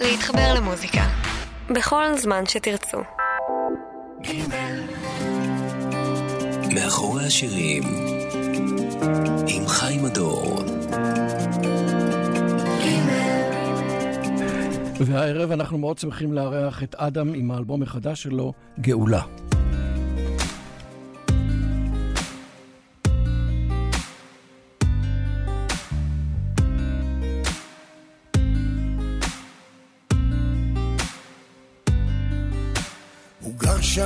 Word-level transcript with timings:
להתחבר 0.00 0.54
למוזיקה. 0.56 1.02
בכל 1.70 2.04
זמן 2.16 2.46
שתרצו. 2.46 2.98
מאחורי 6.74 7.24
השירים 7.24 7.82
עם 9.46 9.68
חיים 9.68 10.04
הדור 10.04 10.62
והערב 15.00 15.50
אנחנו 15.50 15.78
מאוד 15.78 15.98
שמחים 15.98 16.32
לארח 16.32 16.82
את 16.82 16.94
אדם 16.94 17.34
עם 17.34 17.50
האלבום 17.50 17.82
החדש 17.82 18.22
שלו, 18.22 18.52
גאולה. 18.80 19.22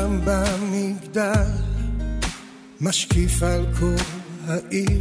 שם 0.09 0.21
במגדל, 0.25 1.51
משקיף 2.81 3.43
על 3.43 3.67
כל 3.81 3.95
העיר, 4.47 5.01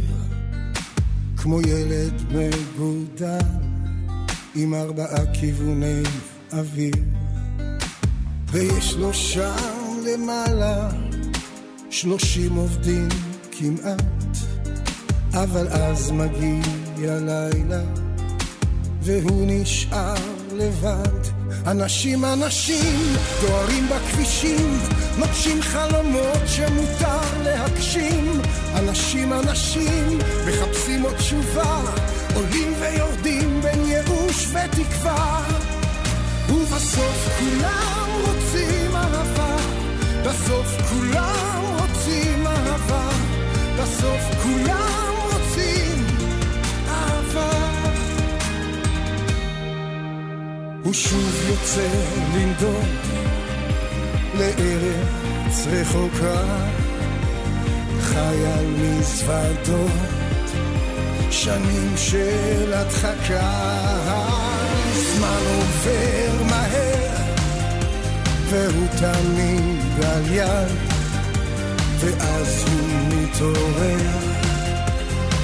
כמו 1.36 1.60
ילד 1.60 2.22
מגודל, 2.32 3.38
עם 4.54 4.74
ארבעה 4.74 5.26
כיווני 5.32 6.02
אוויר. 6.52 6.94
ויש 8.50 8.94
לו 8.94 9.14
שם 9.14 10.00
למעלה 10.06 10.90
שלושים 11.90 12.54
עובדים 12.54 13.08
כמעט, 13.50 14.36
אבל 15.34 15.68
אז 15.68 16.10
מגיע 16.10 17.18
לילה, 17.18 17.82
והוא 19.02 19.46
נשאר 19.46 20.14
לבד. 20.52 21.37
אנשים 21.70 22.24
אנשים 22.24 23.14
דוהרים 23.40 23.88
בכבישים, 23.88 24.78
נוטשים 25.18 25.62
חלומות 25.62 26.42
שמותר 26.46 27.42
להגשים. 27.44 28.40
אנשים 28.74 29.32
אנשים 29.32 30.18
מחפשים 30.46 31.02
עוד 31.02 31.14
תשובה, 31.16 31.80
עולים 32.34 32.74
ויורדים 32.80 33.60
בין 33.60 33.86
ייאוש 33.86 34.46
ותקווה. 34.46 35.44
ובסוף 36.48 37.28
כולם 37.38 38.08
רוצים 38.20 38.96
אהבה, 38.96 39.56
בסוף 40.24 40.66
כולם 40.90 41.64
רוצים 41.78 42.46
אהבה, 42.46 43.08
בסוף 43.78 44.42
כולם 44.42 45.07
הוא 50.88 50.94
שוב 50.94 51.44
יוצא 51.48 51.88
לנדוד 52.34 52.84
לארץ 54.34 55.66
רחוקה, 55.66 56.44
חי 58.00 58.36
על 58.46 58.66
מזוודות, 58.66 59.90
שנים 61.30 61.92
של 61.96 62.72
הדחקה. 62.72 63.50
זמן 64.94 65.42
עובר 65.56 66.44
מהר, 66.50 67.16
והוא 68.50 68.88
תמיד 68.88 70.04
על 70.04 70.34
יד, 70.34 70.76
ואז 72.00 72.64
הוא 72.66 72.88
מתעורר. 73.08 74.37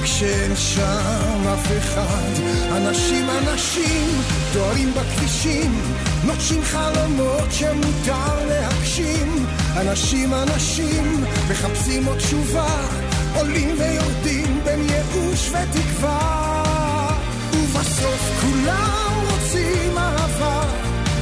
כשאין 0.05 0.55
שם 0.55 1.47
אף 1.53 1.67
אחד. 1.77 2.31
אנשים 2.71 3.25
אנשים 3.29 4.21
דוהרים 4.53 4.93
בכבישים, 4.93 5.81
נוטשים 6.23 6.63
חלומות 6.63 7.51
שמותר 7.51 8.45
להגשים. 8.47 9.45
אנשים 9.77 10.33
אנשים 10.33 11.23
מחפשים 11.49 12.05
עוד 12.05 12.17
תשובה, 12.17 12.87
עולים 13.35 13.75
ויורדים 13.79 14.61
בין 14.63 14.79
ייאוש 14.89 15.49
ותקווה. 15.49 17.11
ובסוף 17.53 18.41
כולם 18.41 19.13
רוצים 19.31 19.97
אהבה, 19.97 20.61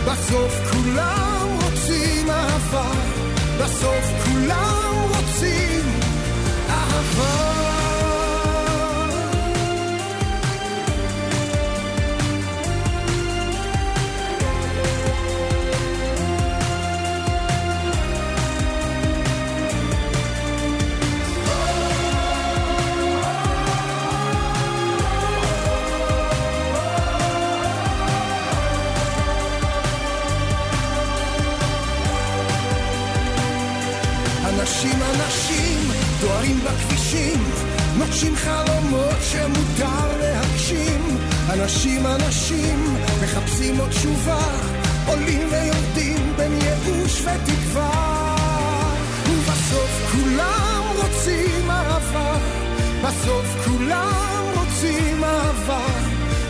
בסוף 0.06 0.60
כולם 0.72 1.48
רוצים 1.64 2.30
אהבה, 2.30 2.92
בסוף 3.60 4.06
כולם 4.26 4.93
נוטשים 38.14 38.36
חלומות 38.36 39.16
שמותר 39.32 40.18
להגשים. 40.20 41.18
אנשים 41.50 42.06
אנשים 42.06 42.96
מחפשים 43.24 43.78
עוד 43.80 43.90
תשובה, 43.90 44.46
עולים 45.08 45.48
ויורדים 45.52 46.34
בין 46.38 46.52
ייאוש 46.62 47.22
ותקווה. 47.22 48.36
ובסוף 49.30 50.12
כולם 50.12 50.84
רוצים 50.96 51.72
אהבה, 51.72 52.38
בסוף 53.04 53.66
כולם 53.66 54.44
רוצים 54.56 55.24
אהבה, 55.24 55.88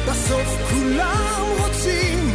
בסוף 0.08 0.58
כולם 0.70 1.44
רוצים 1.60 2.33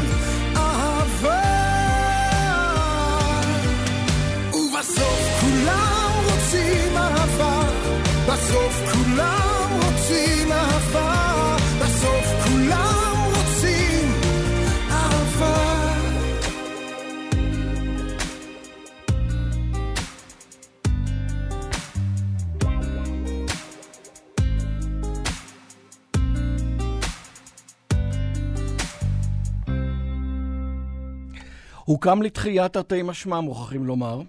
הוקם 31.89 32.23
לתחייה 32.23 32.69
תרתי 32.69 33.03
משמע, 33.03 33.41
מוכרחים 33.41 33.85
לומר. 33.85 34.21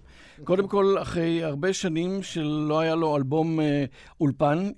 קודם 0.43 0.67
כל, 0.67 0.95
אחרי 1.01 1.43
הרבה 1.43 1.73
שנים 1.73 2.23
שלא 2.23 2.79
היה 2.79 2.95
לו 2.95 3.17
אלבום 3.17 3.59
אה, 3.59 3.85
אולפן, 4.21 4.69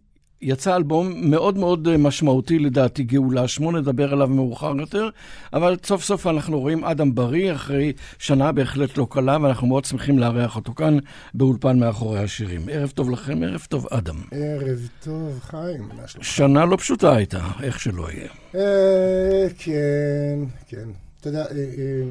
יצא 0.42 0.76
אלבום 0.76 1.30
מאוד 1.30 1.58
מאוד 1.58 1.88
אה, 1.88 1.98
משמעותי 1.98 2.60
לדעתי, 2.60 3.04
גאולה 3.04 3.48
שמו, 3.48 3.72
נדבר 3.72 4.14
עליו 4.14 4.28
מאוחר 4.28 4.74
יותר, 4.78 5.10
אבל 5.54 5.78
סוף 5.86 6.04
סוף 6.04 6.28
אנחנו 6.28 6.60
רואים 6.60 6.84
אדם 6.84 7.16
בריא, 7.16 7.54
אחרי 7.54 7.94
שנה 8.20 8.52
בהחלט 8.52 8.98
לא 8.98 9.08
קלה, 9.10 9.38
ואנחנו 9.42 9.68
מאוד 9.68 9.86
שמחים 9.86 10.20
לארח 10.20 10.56
אותו 10.56 10.74
כאן 10.74 10.98
באולפן 11.34 11.80
מאחורי 11.80 12.20
השירים. 12.20 12.62
ערב 12.72 12.90
טוב 12.90 13.10
לכם, 13.10 13.44
ערב 13.44 13.66
טוב 13.70 13.88
אדם. 13.92 14.22
ערב 14.32 14.90
טוב, 15.04 15.40
חיים? 15.42 15.90
שנה 16.22 16.66
לא 16.66 16.78
פשוטה 16.78 17.16
הייתה, 17.16 17.48
איך 17.64 17.80
שלא 17.80 18.12
יהיה. 18.12 18.30
אה, 18.56 19.48
כן, 19.58 20.40
כן. 20.68 20.90
אתה 21.20 21.30
יודע, 21.30 21.42
אה, 21.42 21.46
אה, 21.52 22.04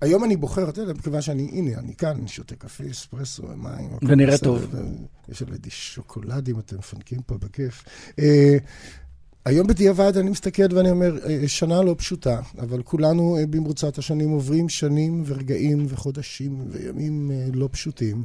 היום 0.00 0.24
אני 0.24 0.36
בוחר, 0.36 0.68
אתה 0.68 0.80
יודע, 0.80 0.92
מכיוון 0.92 1.22
שאני, 1.22 1.50
הנה, 1.52 1.78
אני 1.78 1.94
כאן, 1.94 2.16
אני 2.18 2.28
שותה 2.28 2.56
קפה, 2.56 2.84
אספרסו, 2.90 3.42
מים. 3.56 3.90
ונראה 4.02 4.38
טוב. 4.38 4.74
יש 5.28 5.42
עליי 5.42 5.58
שוקולדים, 5.68 6.58
אתם 6.58 6.78
מפנקים 6.78 7.22
פה 7.22 7.38
בכיף. 7.38 7.84
אה, 8.18 8.56
היום 9.44 9.66
בדיעבד 9.66 10.16
אני 10.16 10.30
מסתכל 10.30 10.74
ואני 10.74 10.90
אומר, 10.90 11.18
אה, 11.26 11.48
שנה 11.48 11.82
לא 11.82 11.94
פשוטה, 11.98 12.40
אבל 12.58 12.82
כולנו 12.82 13.36
אה, 13.36 13.46
במרוצת 13.46 13.98
השנים 13.98 14.30
עוברים 14.30 14.68
שנים 14.68 15.22
ורגעים 15.26 15.86
וחודשים 15.88 16.64
וימים 16.70 17.30
לא 17.52 17.68
פשוטים. 17.72 18.24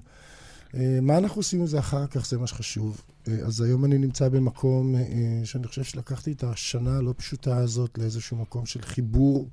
מה 1.02 1.18
אנחנו 1.18 1.40
עושים 1.40 1.60
עם 1.60 1.68
זה 1.68 1.80
אחר 1.80 2.08
כך, 2.08 2.26
זה 2.28 2.38
מה 2.38 2.48
שחשוב. 2.48 3.02
אז 3.46 3.62
היום 3.62 3.86
אני 3.86 3.98
נמצא 3.98 4.30
במקום 4.30 4.96
שאני 5.44 5.68
חושב 5.68 5.84
שלקחתי 5.84 6.32
את 6.32 6.44
השנה 6.44 6.98
הלא 6.98 7.14
פשוטה 7.18 7.58
הזאת 7.58 7.98
לאיזשהו 7.98 8.38
מקום 8.38 8.66
של 8.66 8.82
חיבור 8.82 9.50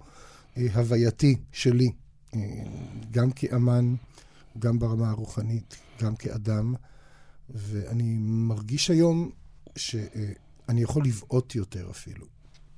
הווייתי 0.75 1.37
שלי, 1.53 1.91
גם 3.11 3.31
כאמן, 3.31 3.95
גם 4.59 4.79
ברמה 4.79 5.11
הרוחנית, 5.11 5.77
גם 6.03 6.17
כאדם, 6.17 6.75
ואני 7.51 8.17
מרגיש 8.21 8.91
היום 8.91 9.31
שאני 9.77 10.83
יכול 10.83 11.05
לבעוט 11.05 11.55
יותר 11.55 11.91
אפילו. 11.91 12.27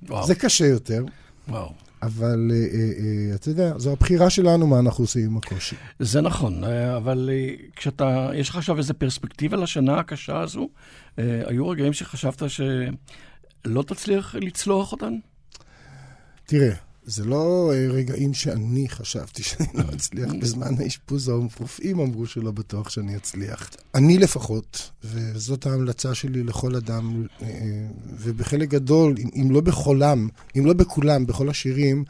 וואו. 0.01 0.27
זה 0.27 0.35
קשה 0.35 0.65
יותר, 0.65 1.05
וואו. 1.47 1.73
אבל 2.01 2.51
אה, 2.51 2.57
אה, 2.57 3.29
אה, 3.29 3.35
אתה 3.35 3.49
יודע, 3.49 3.77
זו 3.77 3.91
הבחירה 3.91 4.29
שלנו 4.29 4.67
מה 4.67 4.79
אנחנו 4.79 5.03
עושים 5.03 5.25
עם 5.25 5.37
הקושי. 5.37 5.75
זה 5.99 6.21
נכון, 6.21 6.63
אה, 6.63 6.97
אבל 6.97 7.29
אה, 7.33 7.53
כשאתה, 7.75 8.29
יש 8.33 8.49
לך 8.49 8.55
עכשיו 8.55 8.77
איזו 8.77 8.93
פרספקטיבה 8.93 9.57
לשנה 9.57 9.99
הקשה 9.99 10.39
הזו, 10.39 10.69
אה, 11.19 11.41
היו 11.45 11.69
רגעים 11.69 11.93
שחשבת 11.93 12.43
שלא 12.47 13.83
תצליח 13.83 14.35
לצלוח 14.35 14.91
אותן? 14.91 15.13
תראה, 16.45 16.75
זה 17.07 17.25
לא 17.25 17.71
אה, 17.73 17.87
רגעים 17.89 18.33
שאני 18.33 18.89
חשבתי 18.89 19.43
שאני 19.43 19.67
לא 19.73 19.83
אצליח. 19.95 20.29
בזמן 20.41 20.73
האשפוז 20.79 21.29
הרופאים 21.29 21.99
אמרו 21.99 22.25
שלא 22.25 22.51
בטוח 22.51 22.89
שאני 22.89 23.15
אצליח. 23.15 23.69
אני 23.95 24.17
לפחות, 24.17 24.89
וזאת 25.03 25.65
ההמלצה 25.65 26.15
שלי 26.15 26.43
לכל 26.43 26.75
אדם, 26.75 27.25
אה, 27.41 27.47
ובחלק 28.19 28.69
גדול, 28.69 29.15
אם 29.35 29.51
לא 29.51 29.61
בכולם, 29.61 30.27
אם 30.57 30.65
לא 30.65 30.73
בכולם, 30.73 31.25
בכל 31.25 31.49
השירים, 31.49 32.03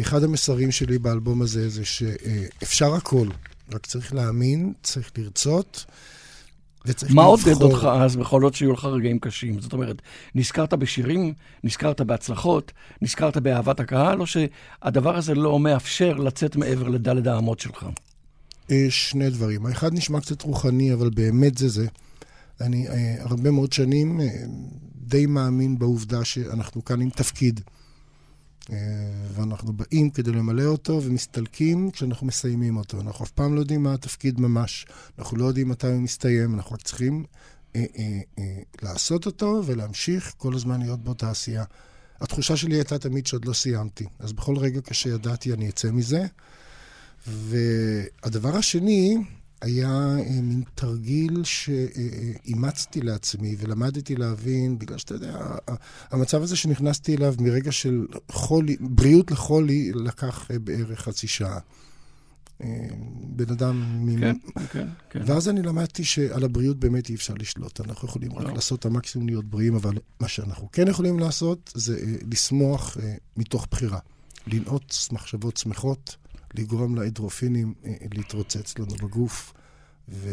אחד 0.00 0.24
המסרים 0.24 0.70
שלי 0.72 0.98
באלבום 0.98 1.42
הזה 1.42 1.68
זה 1.68 1.84
שאפשר 1.84 2.94
הכל, 2.94 3.28
רק 3.72 3.86
צריך 3.86 4.14
להאמין, 4.14 4.72
צריך 4.82 5.10
לרצות. 5.18 5.84
מה. 7.10 7.22
עודד 7.22 7.62
אותך 7.62 7.88
אז 8.00 8.16
בכל 8.16 8.40
זאת 8.40 8.54
שיהיו 8.54 8.72
לך 8.72 8.84
רגעים 8.84 9.18
קשים? 9.18 9.60
זאת 9.60 9.72
אומרת, 9.72 10.02
נזכרת 10.34 10.74
בשירים, 10.74 11.34
נזכרת 11.64 12.00
בהצלחות, 12.00 12.72
נזכרת 13.02 13.36
באהבת 13.36 13.80
הקהל, 13.80 14.20
או 14.20 14.26
שהדבר 14.26 15.16
הזה 15.16 15.34
לא 15.34 15.58
מאפשר 15.58 16.14
לצאת 16.16 16.56
מעבר 16.56 16.88
לדלת 16.88 17.26
האמות 17.26 17.60
שלך? 17.60 17.86
אה, 18.70 18.86
שני 18.90 19.30
דברים. 19.30 19.66
האחד 19.66 19.94
נשמע 19.94 20.20
קצת 20.20 20.42
רוחני, 20.42 20.92
אבל 20.92 21.10
באמת 21.10 21.58
זה 21.58 21.68
זה. 21.68 21.86
אני 22.60 22.88
אה, 22.88 23.14
הרבה 23.20 23.50
מאוד 23.50 23.72
שנים 23.72 24.20
אה, 24.20 24.26
די 24.96 25.26
מאמין 25.26 25.78
בעובדה 25.78 26.24
שאנחנו 26.24 26.84
כאן 26.84 27.00
עם 27.00 27.10
תפקיד. 27.10 27.60
אה, 28.70 28.76
ואנחנו 29.34 29.72
באים 29.72 30.10
כדי 30.10 30.32
למלא 30.32 30.64
אותו 30.64 31.00
ומסתלקים 31.02 31.90
כשאנחנו 31.90 32.26
מסיימים 32.26 32.76
אותו. 32.76 33.00
אנחנו 33.00 33.24
אף 33.24 33.30
פעם 33.30 33.54
לא 33.54 33.60
יודעים 33.60 33.82
מה 33.82 33.94
התפקיד 33.94 34.40
ממש. 34.40 34.86
אנחנו 35.18 35.36
לא 35.36 35.44
יודעים 35.44 35.68
מתי 35.68 35.86
הוא 35.86 36.00
מסתיים, 36.00 36.54
אנחנו 36.54 36.74
רק 36.74 36.82
צריכים 36.82 37.24
אה, 37.76 37.84
אה, 37.98 38.44
לעשות 38.82 39.26
אותו 39.26 39.62
ולהמשיך 39.66 40.34
כל 40.36 40.54
הזמן 40.54 40.80
להיות 40.80 41.04
באותה 41.04 41.30
עשייה. 41.30 41.64
התחושה 42.20 42.56
שלי 42.56 42.74
הייתה 42.74 42.98
תמיד 42.98 43.26
שעוד 43.26 43.44
לא 43.44 43.52
סיימתי. 43.52 44.04
אז 44.18 44.32
בכל 44.32 44.56
רגע 44.56 44.80
כשידעתי 44.80 45.52
אני 45.52 45.68
אצא 45.68 45.90
מזה. 45.90 46.26
והדבר 47.26 48.56
השני 48.56 49.16
היה 49.62 50.16
אה, 50.18 50.40
מין 50.42 50.62
תרגיל 50.74 51.42
שאימצתי 51.44 53.00
לעצמי 53.00 53.56
ולמדתי 53.58 54.16
להבין, 54.16 54.78
בגלל 54.78 54.98
שאתה 54.98 55.14
יודע, 55.14 55.38
המצב 56.10 56.42
הזה 56.42 56.56
שנכנסתי 56.56 57.16
אליו 57.16 57.34
מרגע 57.38 57.72
של 57.72 58.06
חולי, 58.30 58.76
בריאות 58.80 59.30
לחולי, 59.30 59.92
לקח 59.94 60.50
אה, 60.50 60.58
בערך 60.58 61.00
חצי 61.00 61.26
שעה. 61.26 61.58
אה, 62.62 62.68
בן 63.26 63.52
אדם... 63.52 64.06
מ- 64.06 64.20
כן, 64.20 64.36
כן, 64.72 64.88
כן. 65.10 65.22
ואז 65.26 65.48
אני 65.48 65.62
למדתי 65.62 66.04
שעל 66.04 66.44
הבריאות 66.44 66.78
באמת 66.78 67.08
אי 67.08 67.14
אפשר 67.14 67.34
לשלוט. 67.38 67.80
אנחנו 67.80 68.08
יכולים 68.08 68.32
רק 68.32 68.44
לא. 68.44 68.52
לעשות 68.54 68.80
את 68.80 68.86
המקסימום 68.86 69.28
להיות 69.28 69.44
בריאים, 69.44 69.74
אבל 69.74 69.94
מה 70.20 70.28
שאנחנו 70.28 70.68
כן 70.72 70.88
יכולים 70.88 71.18
לעשות 71.18 71.72
זה 71.74 72.00
לשמוח 72.32 72.96
מתוך 73.36 73.66
בחירה. 73.70 73.98
לנעוץ 74.46 75.08
מחשבות 75.12 75.56
שמחות, 75.56 76.16
לגרום 76.54 76.94
לאדרופינים 76.94 77.74
אה, 77.84 77.92
להתרוצץ 78.14 78.78
לנו 78.78 78.94
בגוף, 79.02 79.52
ו... 80.08 80.28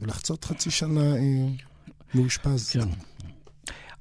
ולחצות 0.00 0.44
חצי 0.44 0.70
שנה 0.70 1.16
אה, 1.16 1.48
מאושפז. 2.14 2.70
כן. 2.70 2.88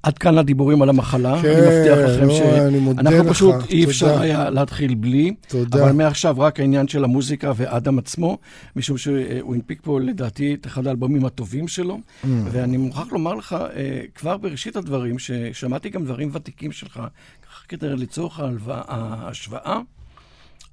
עד 0.03 0.17
כאן 0.17 0.37
הדיבורים 0.37 0.81
על 0.81 0.89
המחלה. 0.89 1.41
כן, 1.41 1.49
אני 1.49 1.61
מבטיח 1.61 1.97
לכם 1.97 2.27
לא, 2.27 2.37
שאנחנו 2.37 3.23
לך, 3.23 3.29
פשוט 3.29 3.55
אי 3.69 3.85
אפשר 3.85 4.07
תודה. 4.11 4.21
היה 4.21 4.49
להתחיל 4.49 4.95
בלי. 4.95 5.35
תודה. 5.47 5.83
אבל 5.83 5.91
מעכשיו 5.91 6.39
רק 6.39 6.59
העניין 6.59 6.87
של 6.87 7.03
המוזיקה 7.03 7.51
ואדם 7.55 7.99
עצמו, 7.99 8.37
משום 8.75 8.97
שהוא 8.97 9.55
הנפיק 9.55 9.79
פה 9.83 9.99
לדעתי 9.99 10.53
את 10.53 10.65
אחד 10.65 10.87
האלבומים 10.87 11.25
הטובים 11.25 11.67
שלו, 11.67 11.97
Mm. 12.23 12.27
ואני 12.51 12.77
מוכרח 12.77 13.11
לומר 13.11 13.33
לך, 13.33 13.53
אה, 13.53 14.01
כבר 14.15 14.37
בראשית 14.37 14.75
הדברים, 14.75 15.19
ששמעתי 15.19 15.89
גם 15.89 16.05
דברים 16.05 16.29
ותיקים 16.33 16.71
שלך, 16.71 17.01
ככה 17.47 17.65
כדי 17.67 17.89
לצורך 17.89 18.39
ההשוואה, 18.67 19.79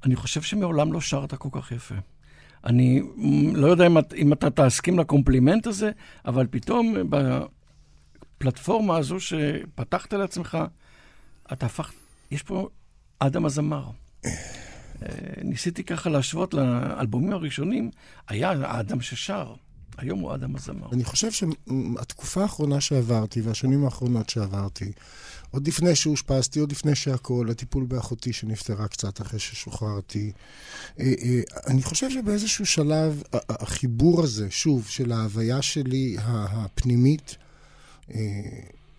אני 0.05 0.17
חושב 0.17 0.43
שמעולם 0.43 0.93
לא 0.93 1.01
שרת 1.01 1.35
כל 1.35 1.49
כך 1.53 1.73
יפה. 1.73 1.95
אני 2.65 3.03
לא 3.55 3.67
יודע 3.67 3.87
אם, 3.87 3.97
אם 4.17 4.33
אתה 4.33 4.51
תסכים 4.51 4.99
לקומפלימנט 4.99 5.67
הזה, 5.67 5.91
אבל 6.25 6.47
פתאום 6.51 6.95
בפלטפורמה 8.39 8.97
הזו 8.97 9.21
שפתחת 9.21 10.13
לעצמך, 10.13 10.59
אתה 11.53 11.67
הפכת, 11.67 11.95
יש 12.31 12.43
פה 12.43 12.69
אדם 13.19 13.45
הזמר. 13.45 13.91
אה, 14.25 14.31
ניסיתי 15.43 15.85
ככה 15.85 16.11
להשוות 16.11 16.55
לאלבומים 16.55 17.33
הראשונים, 17.33 17.91
היה 18.29 18.51
האדם 18.51 19.01
ששר, 19.01 19.55
היום 19.99 20.21
הוא 20.21 20.35
אדם 20.35 20.57
הזמר. 20.57 20.87
אני 20.93 21.05
חושב 21.05 21.31
שהתקופה 21.31 22.43
האחרונה 22.43 22.81
שעברתי, 22.81 23.41
והשנים 23.41 23.85
האחרונות 23.85 24.29
שעברתי, 24.29 24.93
עוד 25.55 25.69
לפני 25.69 25.95
שאושפזתי, 25.97 26.61
עוד 26.61 26.73
לפני 26.73 26.95
שהכול, 26.95 27.51
הטיפול 27.51 27.85
באחותי 27.85 28.33
שנפטרה 28.33 28.89
קצת 28.89 29.21
אחרי 29.21 29.39
ששוחררתי, 29.39 30.33
אה, 31.01 31.13
אה, 31.23 31.41
אני 31.67 31.83
חושב 31.83 32.11
שבאיזשהו 32.11 32.67
שלב, 32.67 33.23
החיבור 33.49 34.23
הזה, 34.23 34.47
שוב, 34.51 34.87
של 34.89 35.13
ההוויה 35.13 35.63
שלי 35.63 36.17
הפנימית, 36.25 37.37
אה, 38.15 38.21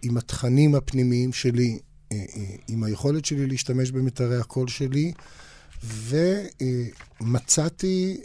עם 0.01 0.17
התכנים 0.17 0.75
הפנימיים 0.75 1.33
שלי, 1.33 1.79
עם 2.67 2.83
היכולת 2.83 3.25
שלי 3.25 3.47
להשתמש 3.47 3.91
במיתרי 3.91 4.39
הקול 4.39 4.67
שלי, 4.67 5.13
ומצאתי, 7.21 8.17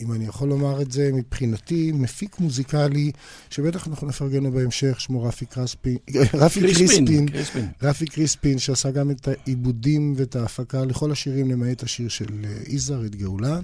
אם 0.00 0.12
אני 0.12 0.24
יכול 0.24 0.48
לומר 0.48 0.82
את 0.82 0.92
זה, 0.92 1.10
מבחינתי, 1.12 1.92
מפיק 1.92 2.38
מוזיקלי, 2.40 3.12
שבטח 3.50 3.88
אנחנו 3.88 4.06
נפרגן 4.06 4.42
לו 4.42 4.52
בהמשך, 4.52 5.00
שמו 5.00 5.22
רפי 5.22 5.46
קרספין, 5.46 5.96
רפי 6.34 6.60
קריספין, 6.60 7.28
קריספין. 7.28 7.68
רפי 7.82 8.06
קריספין, 8.06 8.58
שעשה 8.58 8.90
גם 8.90 9.10
את 9.10 9.28
העיבודים 9.28 10.14
ואת 10.16 10.36
ההפקה 10.36 10.84
לכל 10.84 11.12
השירים, 11.12 11.50
למעט 11.50 11.82
השיר 11.82 12.08
של 12.08 12.44
אה, 12.44 12.50
יזהר, 12.66 13.06
את 13.06 13.16
גאולה, 13.16 13.60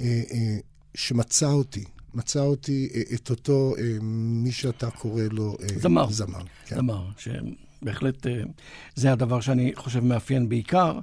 אה, 0.00 0.22
אה, 0.32 0.58
שמצא 0.94 1.46
אותי, 1.46 1.84
מצא 2.14 2.40
אותי 2.40 2.88
את 3.14 3.30
אותו, 3.30 3.74
מי 4.02 4.52
שאתה 4.52 4.90
קורא 4.90 5.22
לו... 5.30 5.56
זמר. 5.76 6.10
זמר, 6.10 6.42
כן. 6.66 6.76
זמר, 6.76 7.06
שבהחלט 7.18 8.26
זה 8.94 9.12
הדבר 9.12 9.40
שאני 9.40 9.72
חושב 9.76 10.04
מאפיין 10.04 10.48
בעיקר. 10.48 10.98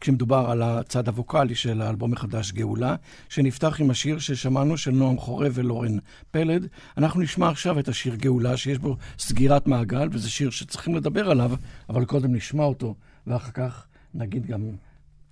כשמדובר 0.00 0.50
על 0.50 0.62
הצד 0.62 1.08
הווקאלי 1.08 1.54
של 1.54 1.82
האלבום 1.82 2.12
החדש 2.12 2.52
גאולה, 2.52 2.96
שנפתח 3.28 3.80
עם 3.80 3.90
השיר 3.90 4.18
ששמענו 4.18 4.76
של 4.76 4.90
נועם 4.90 5.18
חורב 5.18 5.52
ולורן 5.54 5.98
פלד. 6.30 6.66
אנחנו 6.96 7.20
נשמע 7.20 7.48
עכשיו 7.48 7.78
את 7.78 7.88
השיר 7.88 8.14
גאולה, 8.14 8.56
שיש 8.56 8.78
בו 8.78 8.96
סגירת 9.18 9.66
מעגל, 9.66 10.08
וזה 10.12 10.30
שיר 10.30 10.50
שצריכים 10.50 10.94
לדבר 10.94 11.30
עליו, 11.30 11.52
אבל 11.88 12.04
קודם 12.04 12.34
נשמע 12.34 12.64
אותו, 12.64 12.94
ואחר 13.26 13.50
כך 13.50 13.86
נגיד 14.14 14.46
גם 14.46 14.70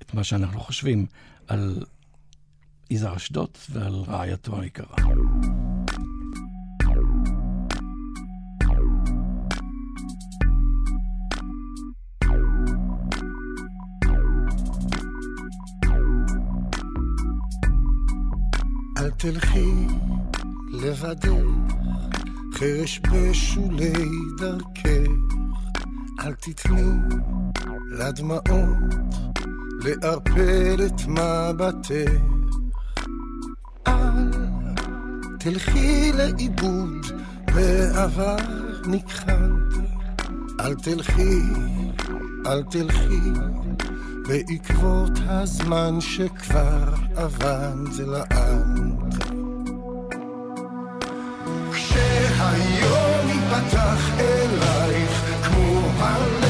את 0.02 0.14
מה 0.14 0.24
שאנחנו 0.24 0.60
חושבים 0.60 1.06
על 1.46 1.84
יזהר 2.90 3.16
אשדוד 3.16 3.50
ועל 3.70 3.94
רעייתו 3.94 4.60
היקרה. 4.60 4.96
אל 18.98 19.10
תלכי 19.10 19.86
לבדך, 20.72 21.30
חרש 22.54 23.00
בשולי 23.00 23.92
דרכך, 24.38 25.10
אל 26.20 26.34
תתני 26.34 26.92
לדמעות 27.90 28.94
לערפל 29.80 30.86
את 30.86 31.06
מבטך. 31.06 32.12
אל 33.86 34.32
תלכי 35.38 36.12
לאיבוד 36.12 37.06
בעבר 37.54 38.36
נכחד, 38.86 39.48
אל 40.60 40.74
תלכי, 40.74 41.42
אל 42.46 42.62
תלכי 42.62 43.20
בעקבות 44.28 45.18
הזמן 45.26 46.00
שכבר 46.00 46.94
אבד 47.16 48.00
לעד. 48.06 49.14
כשהיום 51.72 53.28
ייפתח 53.28 54.10
אלייך 54.20 55.44
כמו 55.44 55.80
הלב 55.98 56.47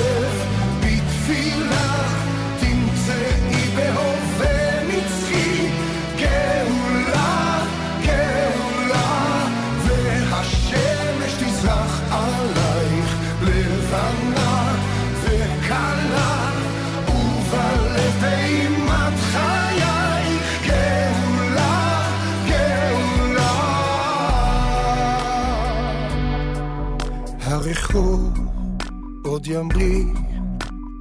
עוד 29.58 29.72
ימריא 29.72 30.04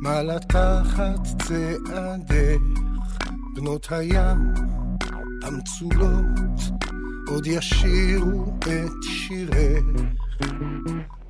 מה 0.02 0.22
לקחת 0.24 1.20
צעדך, 1.42 2.62
בנות 3.56 3.88
הים 3.92 4.54
המצולות 5.44 6.60
עוד 7.28 7.48
ישירו 7.48 8.54
את 8.60 9.04
שירך. 9.04 9.84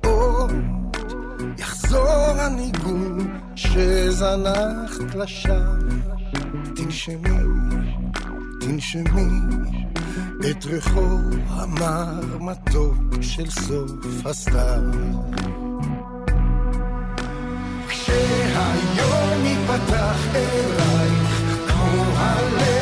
עוד 0.04 0.52
יחזור 1.58 2.30
הניגון 2.38 3.38
שזנחת 3.54 5.14
לשווא. 5.14 5.54
תנשמי, 6.76 7.38
תנשמי 8.60 9.30
את 10.50 10.64
ריחו 10.64 11.18
המר 11.48 12.38
מתוק 12.40 13.22
של 13.22 13.50
סוף 13.50 14.26
הסתיו. 14.26 14.82
כשהיום 18.98 19.46
ייפתח 19.46 20.18
אלייך 20.34 21.42
כמו 21.68 22.02
הלב 22.16 22.77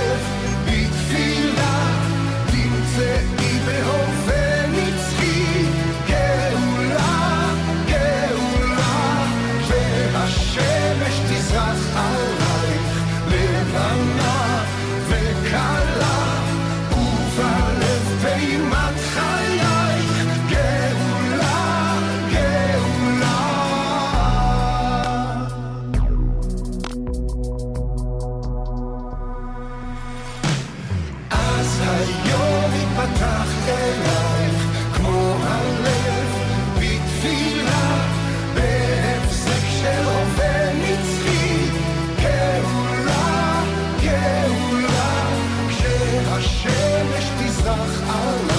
כשהשמש 46.38 47.30
תזרח 47.38 48.02
עלייך 48.08 48.55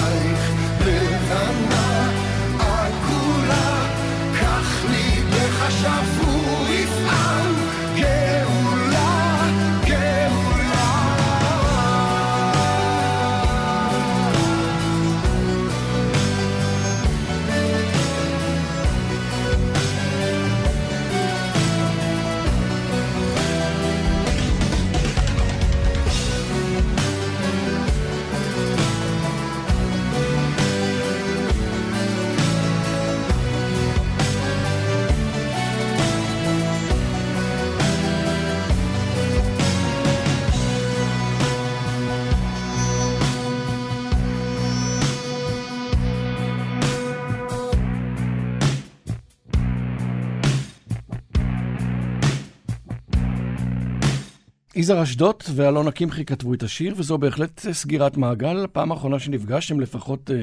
יזהר 54.87 55.03
אשדות 55.03 55.49
ואלונה 55.55 55.91
קמחי 55.91 56.25
כתבו 56.25 56.53
את 56.53 56.63
השיר, 56.63 56.93
וזו 56.97 57.17
בהחלט 57.17 57.65
סגירת 57.71 58.17
מעגל. 58.17 58.63
הפעם 58.63 58.91
האחרונה 58.91 59.19
שנפגשתם 59.19 59.79
לפחות 59.79 60.31
אה, 60.31 60.41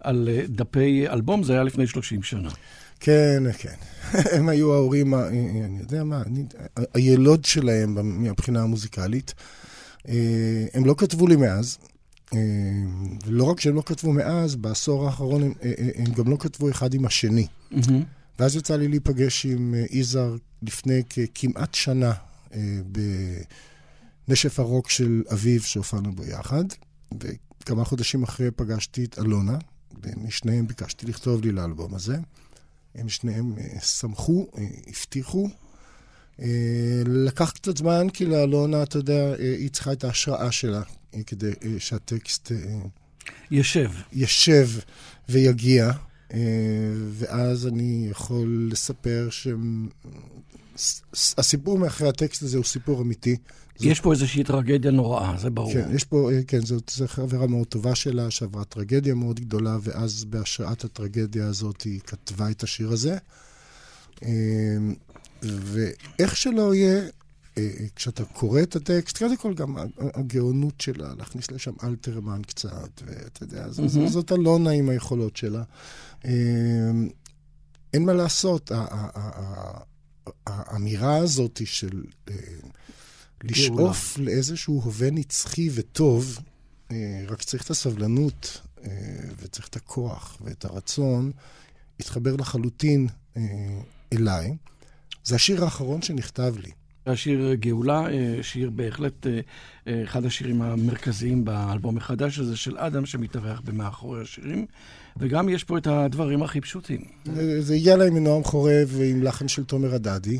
על 0.00 0.28
אה, 0.32 0.42
דפי 0.48 1.08
אלבום, 1.08 1.42
זה 1.42 1.52
היה 1.52 1.62
לפני 1.62 1.86
30 1.86 2.22
שנה. 2.22 2.48
כן, 3.00 3.42
כן. 3.58 3.74
הם 4.36 4.48
היו 4.48 4.74
ההורים, 4.74 5.14
אני 5.14 5.78
יודע 5.80 6.04
מה, 6.04 6.22
אני, 6.26 6.44
הילוד 6.94 7.44
שלהם 7.44 8.22
מהבחינה 8.22 8.62
המוזיקלית. 8.62 9.34
אה, 10.08 10.14
הם 10.74 10.84
לא 10.84 10.94
כתבו 10.98 11.26
לי 11.26 11.36
מאז. 11.36 11.78
אה, 12.34 12.38
ולא 13.26 13.44
רק 13.44 13.60
שהם 13.60 13.74
לא 13.74 13.82
כתבו 13.86 14.12
מאז, 14.12 14.56
בעשור 14.56 15.06
האחרון 15.06 15.42
הם, 15.42 15.52
אה, 15.62 15.72
אה, 15.78 15.88
הם 15.96 16.12
גם 16.12 16.30
לא 16.30 16.36
כתבו 16.40 16.70
אחד 16.70 16.94
עם 16.94 17.04
השני. 17.04 17.46
ואז 18.38 18.56
יצא 18.56 18.76
לי 18.76 18.88
להיפגש 18.88 19.46
עם 19.46 19.74
אה, 19.74 19.84
יזהר 19.90 20.36
לפני 20.62 21.02
כמעט 21.34 21.74
שנה 21.74 22.12
אה, 22.54 22.60
בנשף 24.28 24.60
הרוק 24.60 24.90
של 24.90 25.22
אביו 25.32 25.62
שהופענו 25.62 26.12
בו 26.12 26.24
יחד, 26.24 26.64
וכמה 27.20 27.84
חודשים 27.84 28.22
אחרי 28.22 28.50
פגשתי 28.50 29.04
את 29.04 29.18
אלונה, 29.18 29.58
ומשניהם 30.02 30.66
ביקשתי 30.66 31.06
לכתוב 31.06 31.42
לי 31.42 31.52
לאלבום 31.52 31.94
הזה. 31.94 32.16
הם 32.94 33.08
שניהם 33.08 33.54
אה, 33.58 33.80
שמחו, 33.80 34.46
אה, 34.58 34.64
הבטיחו. 34.86 35.48
אה, 36.40 37.02
לקח 37.06 37.50
קצת 37.50 37.76
זמן, 37.76 38.06
כי 38.12 38.26
לאלונה, 38.26 38.82
אתה 38.82 38.98
יודע, 38.98 39.34
היא 39.38 39.70
צריכה 39.70 39.92
את 39.92 40.04
ההשראה 40.04 40.52
שלה 40.52 40.82
כדי 41.26 41.50
שהטקסט 41.78 42.52
ישב. 43.50 43.90
ישב 44.12 44.68
ויגיע, 45.28 45.90
ואז 47.12 47.66
אני 47.66 48.06
יכול 48.10 48.68
לספר 48.72 49.28
שהסיפור 51.14 51.78
מאחורי 51.78 52.08
הטקסט 52.10 52.42
הזה 52.42 52.56
הוא 52.56 52.64
סיפור 52.64 53.02
אמיתי. 53.02 53.36
זאת- 53.76 53.86
יש 53.90 54.00
פה 54.00 54.12
איזושהי 54.12 54.44
טרגדיה 54.44 54.90
נוראה, 54.90 55.34
זה 55.38 55.50
ברור. 55.50 55.72
כן, 55.72 55.88
יש 55.94 56.04
פה, 56.04 56.30
אה, 56.32 56.40
כן, 56.46 56.60
זאת 56.60 56.90
זו 56.94 57.04
חברה 57.08 57.46
מאוד 57.46 57.66
טובה 57.66 57.94
שלה, 57.94 58.30
שעברה 58.30 58.64
טרגדיה 58.64 59.14
מאוד 59.14 59.40
גדולה, 59.40 59.78
ואז 59.82 60.24
בהשראת 60.24 60.84
הטרגדיה 60.84 61.46
הזאת 61.46 61.82
היא 61.82 62.00
כתבה 62.00 62.50
את 62.50 62.62
השיר 62.62 62.90
הזה. 62.92 63.18
אה, 64.22 64.28
ואיך 65.42 66.36
שלא 66.36 66.74
יהיה, 66.74 67.02
אה, 67.58 67.70
כשאתה 67.96 68.24
קורא 68.24 68.62
את 68.62 68.76
הטקסט, 68.76 69.18
קודם 69.18 69.36
כל 69.36 69.54
גם 69.54 69.76
הגאונות 70.14 70.80
שלה, 70.80 71.14
להכניס 71.18 71.50
לשם 71.50 71.72
אלתרמן 71.84 72.42
קצת, 72.46 73.02
ואתה 73.06 73.42
יודע, 73.44 73.70
ז- 73.70 74.08
זאת 74.12 74.32
אלונה 74.32 74.70
עם 74.70 74.88
היכולות 74.88 75.36
שלה. 75.36 75.62
אה, 76.26 76.32
אין 77.94 78.04
מה 78.04 78.12
לעשות, 78.12 78.70
האמירה 80.46 81.16
הזאת 81.16 81.60
של 81.64 82.04
אה, 82.28 82.34
לשאוף 83.44 84.18
לאיזשהו 84.18 84.80
הווה 84.80 85.10
נצחי 85.10 85.68
וטוב, 85.74 86.38
אה, 86.90 87.24
רק 87.28 87.42
צריך 87.42 87.64
את 87.64 87.70
הסבלנות 87.70 88.60
אה, 88.84 88.90
וצריך 89.38 89.68
את 89.68 89.76
הכוח 89.76 90.38
ואת 90.40 90.64
הרצון, 90.64 91.32
התחבר 92.00 92.36
לחלוטין 92.36 93.06
אליי. 94.12 94.56
זה 95.24 95.34
השיר 95.34 95.64
האחרון 95.64 96.02
שנכתב 96.02 96.54
לי. 96.62 96.70
השיר 97.06 97.54
גאולה, 97.54 98.06
שיר 98.42 98.70
בהחלט 98.70 99.26
אחד 100.04 100.24
השירים 100.24 100.62
המרכזיים 100.62 101.44
באלבום 101.44 101.96
החדש 101.96 102.38
הזה 102.38 102.56
של 102.56 102.78
אדם, 102.78 103.06
שמתארח 103.06 103.60
במאחורי 103.60 104.22
השירים, 104.22 104.66
וגם 105.18 105.48
יש 105.48 105.64
פה 105.64 105.78
את 105.78 105.86
הדברים 105.86 106.42
הכי 106.42 106.60
פשוטים. 106.60 107.00
זה 107.60 107.74
הגיע 107.74 107.94
אליי 107.94 108.10
מנועם 108.10 108.44
חורב 108.44 108.88
ועם 108.92 109.22
לחן 109.22 109.48
של 109.48 109.64
תומר 109.64 109.94
הדדי. 109.94 110.38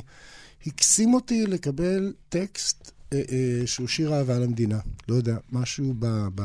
הקסים 0.66 1.14
אותי 1.14 1.47
לקבל 1.47 2.12
טקסט 2.28 2.92
אה, 3.12 3.23
אה, 3.33 3.66
שהוא 3.66 3.88
שיר 3.88 4.14
אהבה 4.14 4.38
למדינה. 4.38 4.78
לא 5.09 5.14
יודע, 5.14 5.37
משהו 5.52 5.95
ב, 5.99 6.06
ב, 6.35 6.42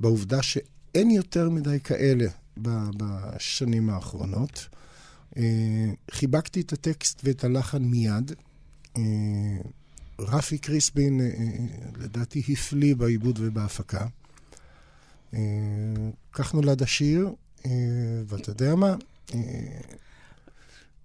בעובדה 0.00 0.42
שאין 0.42 1.10
יותר 1.10 1.50
מדי 1.50 1.80
כאלה 1.84 2.26
ב, 2.62 2.68
בשנים 2.96 3.90
האחרונות. 3.90 4.68
אה, 5.36 5.42
חיבקתי 6.10 6.60
את 6.60 6.72
הטקסט 6.72 7.20
ואת 7.24 7.44
הלחן 7.44 7.82
מיד. 7.82 8.32
רפי 10.20 10.58
קריסבין, 10.58 11.20
לדעתי, 11.98 12.42
הפליא 12.48 12.96
בעיבוד 12.96 13.38
ובהפקה. 13.42 14.06
אה, 15.34 15.38
כך 16.32 16.54
נולד 16.54 16.82
השיר, 16.82 17.28
אה, 17.66 17.70
ואתה 18.26 18.50
יודע 18.50 18.74
מה? 18.74 18.94
אה, 19.34 19.38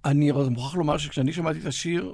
אני 0.06 0.32
מוכרח 0.32 0.76
לומר 0.76 0.98
שכשאני 0.98 1.34
שמעתי 1.34 1.60
את 1.60 1.66
השיר, 1.66 2.14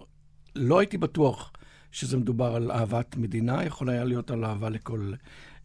לא 0.56 0.80
הייתי 0.80 0.98
בטוח 0.98 1.52
שזה 1.92 2.18
מדובר 2.18 2.56
על 2.56 2.72
אהבת 2.72 3.18
מדינה, 3.18 3.64
יכול 3.66 3.90
היה 3.90 4.04
להיות 4.04 4.32
על 4.32 4.46
אהבה 4.46 4.70
לכל 4.70 5.14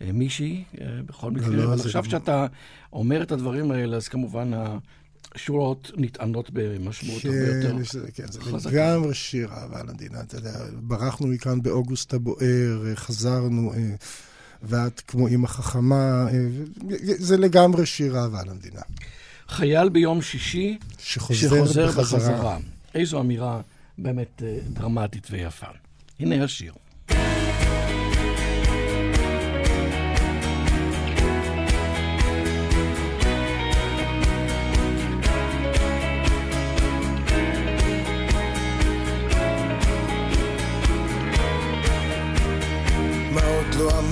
אה, 0.02 0.12
מישהי, 0.12 0.64
אה, 0.80 0.86
בכל 1.06 1.30
מקרה. 1.30 1.48
לא, 1.48 1.64
אבל 1.64 1.80
עכשיו 1.80 2.02
גם- 2.02 2.10
שאתה 2.10 2.46
אומר 2.92 3.22
את 3.22 3.32
הדברים 3.32 3.70
האלה, 3.70 3.96
אז 3.96 4.08
כמובן 4.08 4.54
ה- 4.54 4.78
שורות 5.36 5.90
נטענות 5.96 6.50
במשמעות 6.52 7.22
כן, 7.22 7.28
הרבה 7.28 7.40
יותר 7.46 7.84
כן, 8.14 8.26
זה. 8.58 8.70
לגמרי 8.70 9.14
שיר 9.14 9.48
אהבה 9.52 9.82
למדינה, 9.82 10.20
אתה 10.20 10.36
יודע, 10.36 10.52
ברחנו 10.80 11.26
מכאן 11.26 11.62
באוגוסט 11.62 12.14
הבוער, 12.14 12.38
אה, 12.86 12.96
חזרנו, 12.96 13.72
אה, 13.74 13.94
ואת 14.62 15.00
כמו 15.00 15.26
אימא 15.26 15.46
חכמה, 15.46 16.26
אה, 16.28 16.48
זה 17.00 17.36
לגמרי 17.36 17.86
שיר 17.86 18.18
אהבה 18.18 18.42
למדינה. 18.46 18.80
חייל 19.48 19.88
ביום 19.88 20.22
שישי 20.22 20.78
שחוזר, 20.98 21.48
שחוזר 21.48 21.86
בחזרה. 21.86 22.18
בחזרה. 22.20 22.58
איזו 22.94 23.20
אמירה 23.20 23.60
באמת 23.98 24.42
אה, 24.42 24.58
דרמטית 24.72 25.28
ויפה. 25.30 25.66
הנה 26.20 26.44
השיר. 26.44 26.72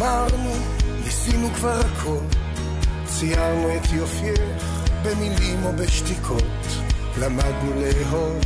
אמרנו, 0.05 0.53
ניסינו 1.05 1.49
כבר 1.55 1.81
הכל. 1.81 2.25
ציירנו 3.05 3.77
את 3.77 3.93
יופייך 3.93 4.41
במילים 5.03 5.65
או 5.65 5.73
בשתיקות. 5.73 6.67
למדנו 7.21 7.73
לאהוב, 7.81 8.39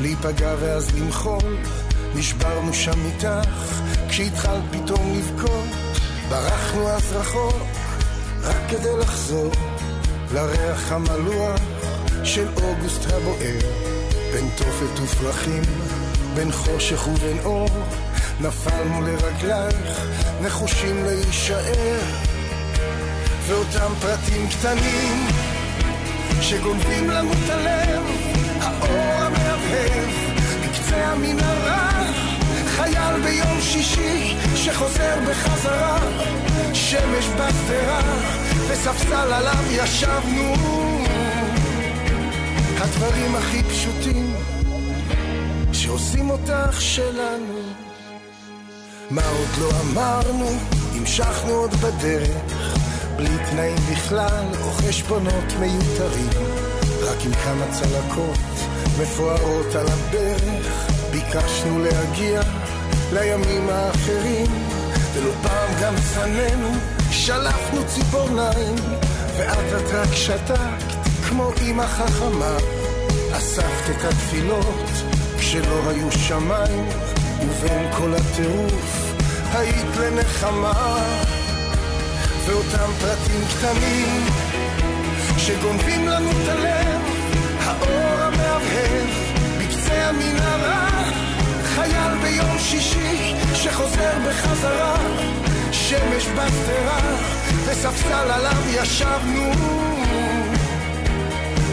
להיפגע 0.00 0.54
ואז 0.60 0.96
למחול. 0.96 1.56
נשברנו 2.14 2.74
שם 2.74 3.06
איתך, 3.06 3.50
כשהתחלת 4.08 4.62
פתאום 4.70 5.14
לבכות. 5.18 5.68
ברחנו 6.28 6.88
אז 6.88 7.12
רחוק, 7.12 7.62
רק 8.42 8.70
כדי 8.70 8.96
לחזור 9.00 9.52
לריח 10.34 10.92
המלוח 10.92 11.60
של 12.24 12.48
אוגוסט 12.62 13.04
הבוער. 13.04 13.60
בין 14.32 14.48
תופת 14.56 15.00
ופרחים, 15.02 15.62
בין 16.34 16.52
חושך 16.52 17.08
ובין 17.08 17.38
אור, 17.44 17.68
נפלנו 18.40 19.02
לרגלייך, 19.02 20.06
נחושים 20.42 21.04
להישאר. 21.04 21.98
ואותם 23.46 23.92
פרטים 24.00 24.48
קטנים 24.48 25.26
שגונבים 26.40 27.10
לנו 27.10 27.32
את 27.32 27.50
הלב, 27.50 28.02
האור 28.60 29.12
המהבהב 29.12 30.08
בקצה 30.62 31.06
המנהרה, 31.06 31.90
חייל 32.66 33.20
ביום 33.24 33.60
שישי 33.60 34.36
שחוזר 34.56 35.18
בחזרה, 35.28 35.98
שמש 36.72 37.24
בשדרה 37.28 38.00
וספסל 38.68 39.32
עליו 39.32 39.64
ישבנו. 39.70 40.54
הדברים 42.78 43.34
הכי 43.34 43.62
פשוטים 43.62 44.34
שעושים 45.72 46.30
אותך 46.30 46.80
שלנו. 46.80 47.57
מה 49.10 49.28
עוד 49.28 49.48
לא 49.60 49.70
אמרנו, 49.80 50.48
המשכנו 50.94 51.52
עוד 51.52 51.70
בדרך, 51.70 52.54
בלי 53.16 53.36
תנאים 53.50 53.76
בכלל 53.92 54.44
או 54.62 54.70
חשבונות 54.70 55.52
מיותרים, 55.60 56.30
רק 57.02 57.18
עם 57.24 57.32
כמה 57.32 57.64
צלקות 57.70 58.38
מפוארות 59.00 59.74
על 59.74 59.86
הברך, 59.88 60.88
ביקשנו 61.10 61.78
להגיע 61.84 62.40
לימים 63.12 63.68
האחרים, 63.70 64.46
ולא 65.14 65.32
פעם 65.42 65.70
גם 65.82 65.94
שנאנו, 66.14 66.70
שלפנו 67.10 67.80
ציפורניים, 67.86 68.74
ואת 69.36 69.72
את 69.76 69.90
רק 69.92 70.14
שתקת 70.14 70.98
כמו 71.28 71.50
אמא 71.66 71.86
חכמה, 71.86 72.56
אספת 73.32 73.90
את 73.90 74.04
התפילות 74.04 74.90
כשלא 75.38 75.90
היו 75.90 76.12
שמיים, 76.12 76.88
ובין 77.40 77.92
כל 77.92 78.14
הטירוף 78.14 79.14
היית 79.52 79.96
לנחמה. 79.96 80.96
ואותם 82.46 82.90
פרטים 83.00 83.40
קטנים 83.48 84.26
שגונבים 85.38 86.08
לנו 86.08 86.30
את 86.30 86.48
הלב, 86.48 87.00
האור 87.60 88.22
המהבהב 88.22 89.08
בקצה 89.58 90.08
המנהרה, 90.08 90.88
חייל 91.64 92.18
ביום 92.22 92.58
שישי 92.58 93.34
שחוזר 93.54 94.12
בחזרה, 94.28 94.96
שמש 95.72 96.26
בשדרה 96.26 97.00
וספסל 97.66 98.30
עליו 98.30 98.62
ישבנו. 98.68 99.52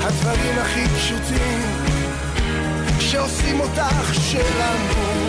הדברים 0.02 0.60
הכי 0.60 0.88
פשוטים 0.88 1.62
שעושים 3.00 3.60
אותך 3.60 4.14
שלנו. 4.14 5.25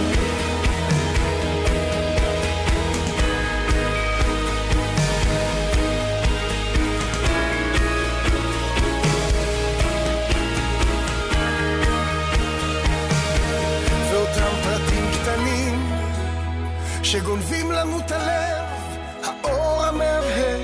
שגונבים 17.17 17.73
לנו 17.73 17.99
את 17.99 18.11
הלב, 18.11 18.65
האור 19.25 19.85
המהבהב 19.85 20.61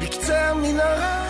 בקצה 0.00 0.50
המנהרה, 0.50 1.24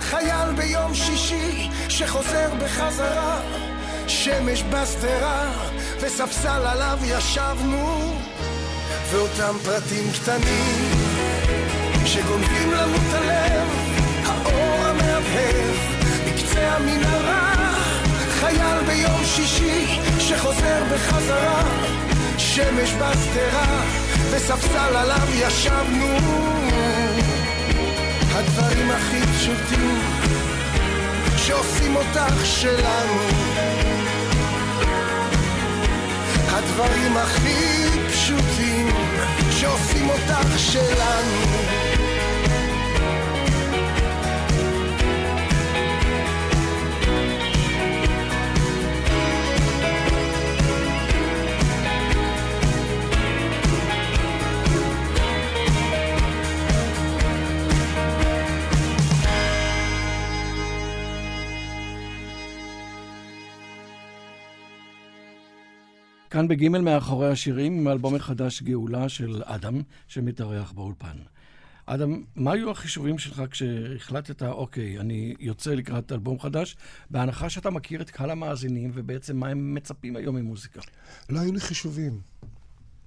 חייל 0.00 0.52
ביום 0.56 0.94
שישי 0.94 1.68
שחוזר 1.88 2.48
בחזרה, 2.62 3.40
שמש 4.06 4.62
בשדרה 4.62 5.50
וספסל 6.00 6.66
עליו 6.66 6.98
ישבנו, 7.04 8.14
ואותם 9.10 9.54
פרטים 9.64 10.12
קטנים 10.12 10.90
שגונבים 12.04 12.72
לנו 12.72 12.96
את 12.96 13.14
הלב, 13.14 13.68
האור 14.24 14.86
המהבהב 14.86 15.76
בקצה 16.26 16.76
המנהרה, 16.76 17.74
חייל 18.40 18.84
ביום 18.86 19.24
שישי 19.24 20.00
שחוזר 20.18 20.82
בחזרה, 20.92 21.62
שמש 22.58 22.92
בשדרה 22.92 23.82
וספסל 24.30 24.96
עליו 24.96 25.28
ישבנו. 25.34 26.16
הדברים 28.32 28.90
הכי 28.90 29.20
פשוטים 29.20 29.98
שעושים 31.36 31.96
אותך 31.96 32.44
שלנו. 32.44 33.20
הדברים 36.48 37.16
הכי 37.16 37.88
פשוטים 38.08 38.88
שעושים 39.50 40.10
אותך 40.10 40.58
שלנו. 40.58 41.87
כאן 66.38 66.48
בגימל 66.48 66.80
מאחורי 66.80 67.30
השירים, 67.30 67.84
מאלבום 67.84 68.14
החדש 68.14 68.62
גאולה 68.62 69.08
של 69.08 69.42
אדם, 69.44 69.82
שמתארח 70.08 70.72
באולפן. 70.72 71.16
אדם, 71.86 72.22
מה 72.36 72.52
היו 72.52 72.70
החישובים 72.70 73.18
שלך 73.18 73.42
כשהחלטת, 73.50 74.42
אוקיי, 74.42 74.98
אני 75.00 75.34
יוצא 75.40 75.74
לקראת 75.74 76.12
אלבום 76.12 76.40
חדש, 76.40 76.76
בהנחה 77.10 77.50
שאתה 77.50 77.70
מכיר 77.70 78.02
את 78.02 78.10
קהל 78.10 78.30
המאזינים, 78.30 78.90
ובעצם 78.94 79.36
מה 79.36 79.48
הם 79.48 79.74
מצפים 79.74 80.16
היום 80.16 80.36
ממוזיקה? 80.36 80.80
לא 81.28 81.40
היו 81.40 81.52
לי 81.52 81.60
חישובים. 81.60 82.20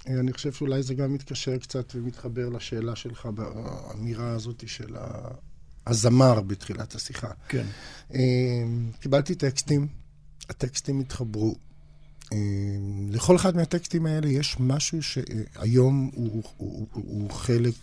אני 0.08 0.34
חושב 0.34 0.52
שאולי 0.52 0.84
זה 0.84 0.94
גם 0.94 1.14
מתקשר 1.14 1.58
קצת 1.58 1.96
ומתחבר 1.96 2.50
לשאלה 2.50 2.96
שלך 2.96 3.26
באמירה 3.26 4.32
הזאת 4.32 4.64
של 4.68 4.96
הזמר 5.88 6.42
בתחילת 6.42 6.96
השיחה. 6.96 7.32
כן. 7.48 7.66
אה, 8.14 8.20
קיבלתי 9.00 9.36
טקסטים, 9.36 9.88
הטקסטים 10.50 11.00
התחברו. 11.00 11.71
אה, 12.34 12.38
לכל 13.10 13.36
אחד 13.36 13.56
מהטקסטים 13.56 14.06
האלה 14.06 14.28
יש 14.30 14.56
משהו 14.60 15.04
שהיום 15.04 16.10
הוא, 16.14 16.44
הוא, 16.58 16.88
הוא, 16.94 17.04
הוא 17.06 17.32
חלק 17.32 17.74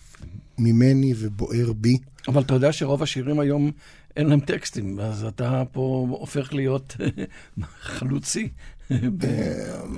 ממני 0.58 1.14
ובוער 1.16 1.72
בי. 1.72 1.98
אבל 2.28 2.42
אתה 2.42 2.54
יודע 2.54 2.72
שרוב 2.72 3.02
השירים 3.02 3.40
היום 3.40 3.70
אין 4.16 4.26
להם 4.26 4.40
טקסטים, 4.40 5.00
אז 5.00 5.24
אתה 5.24 5.62
פה 5.72 6.06
הופך 6.10 6.52
להיות 6.52 6.96
חלוצי. 7.96 8.48
אה, 8.90 8.96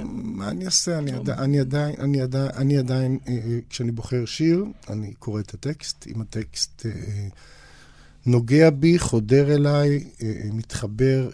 מה 0.07 0.49
אני 0.49 0.65
אעשה? 0.65 0.99
אני 0.99 1.13
עדיין, 1.13 1.39
אני 1.39 2.21
עדיין, 2.21 2.51
אני 2.57 2.79
עדיין, 2.79 3.19
אה, 3.29 3.33
אה, 3.33 3.59
כשאני 3.71 3.91
בוחר 3.91 4.25
שיר, 4.25 4.65
אני 4.89 5.15
קורא 5.19 5.41
את 5.41 5.55
הטקסט. 5.55 6.07
אם 6.07 6.21
הטקסט 6.21 6.87
אה, 6.87 7.29
נוגע 8.27 8.71
בי, 8.71 8.99
חודר 8.99 9.55
אליי, 9.55 10.05
מתחבר 10.53 11.31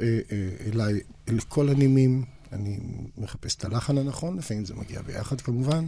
אליי, 0.66 1.00
לכל 1.28 1.68
הנימים. 1.68 2.35
אני 2.52 2.78
מחפש 3.18 3.54
את 3.54 3.64
הלחן 3.64 3.98
הנכון, 3.98 4.38
לפעמים 4.38 4.64
זה 4.64 4.74
מגיע 4.74 5.02
ביחד 5.02 5.40
כמובן. 5.40 5.84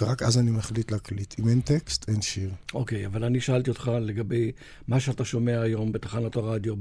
ורק 0.00 0.22
אז 0.22 0.38
אני 0.38 0.50
מחליט 0.50 0.90
להקליט. 0.90 1.34
אם 1.40 1.48
אין 1.48 1.60
טקסט, 1.60 2.08
אין 2.08 2.22
שיר. 2.22 2.50
אוקיי, 2.74 3.04
okay, 3.04 3.06
אבל 3.06 3.24
אני 3.24 3.40
שאלתי 3.40 3.70
אותך 3.70 3.90
לגבי 4.00 4.52
מה 4.88 5.00
שאתה 5.00 5.24
שומע 5.24 5.60
היום 5.60 5.92
בתחנות 5.92 6.36
הרדיו, 6.36 6.74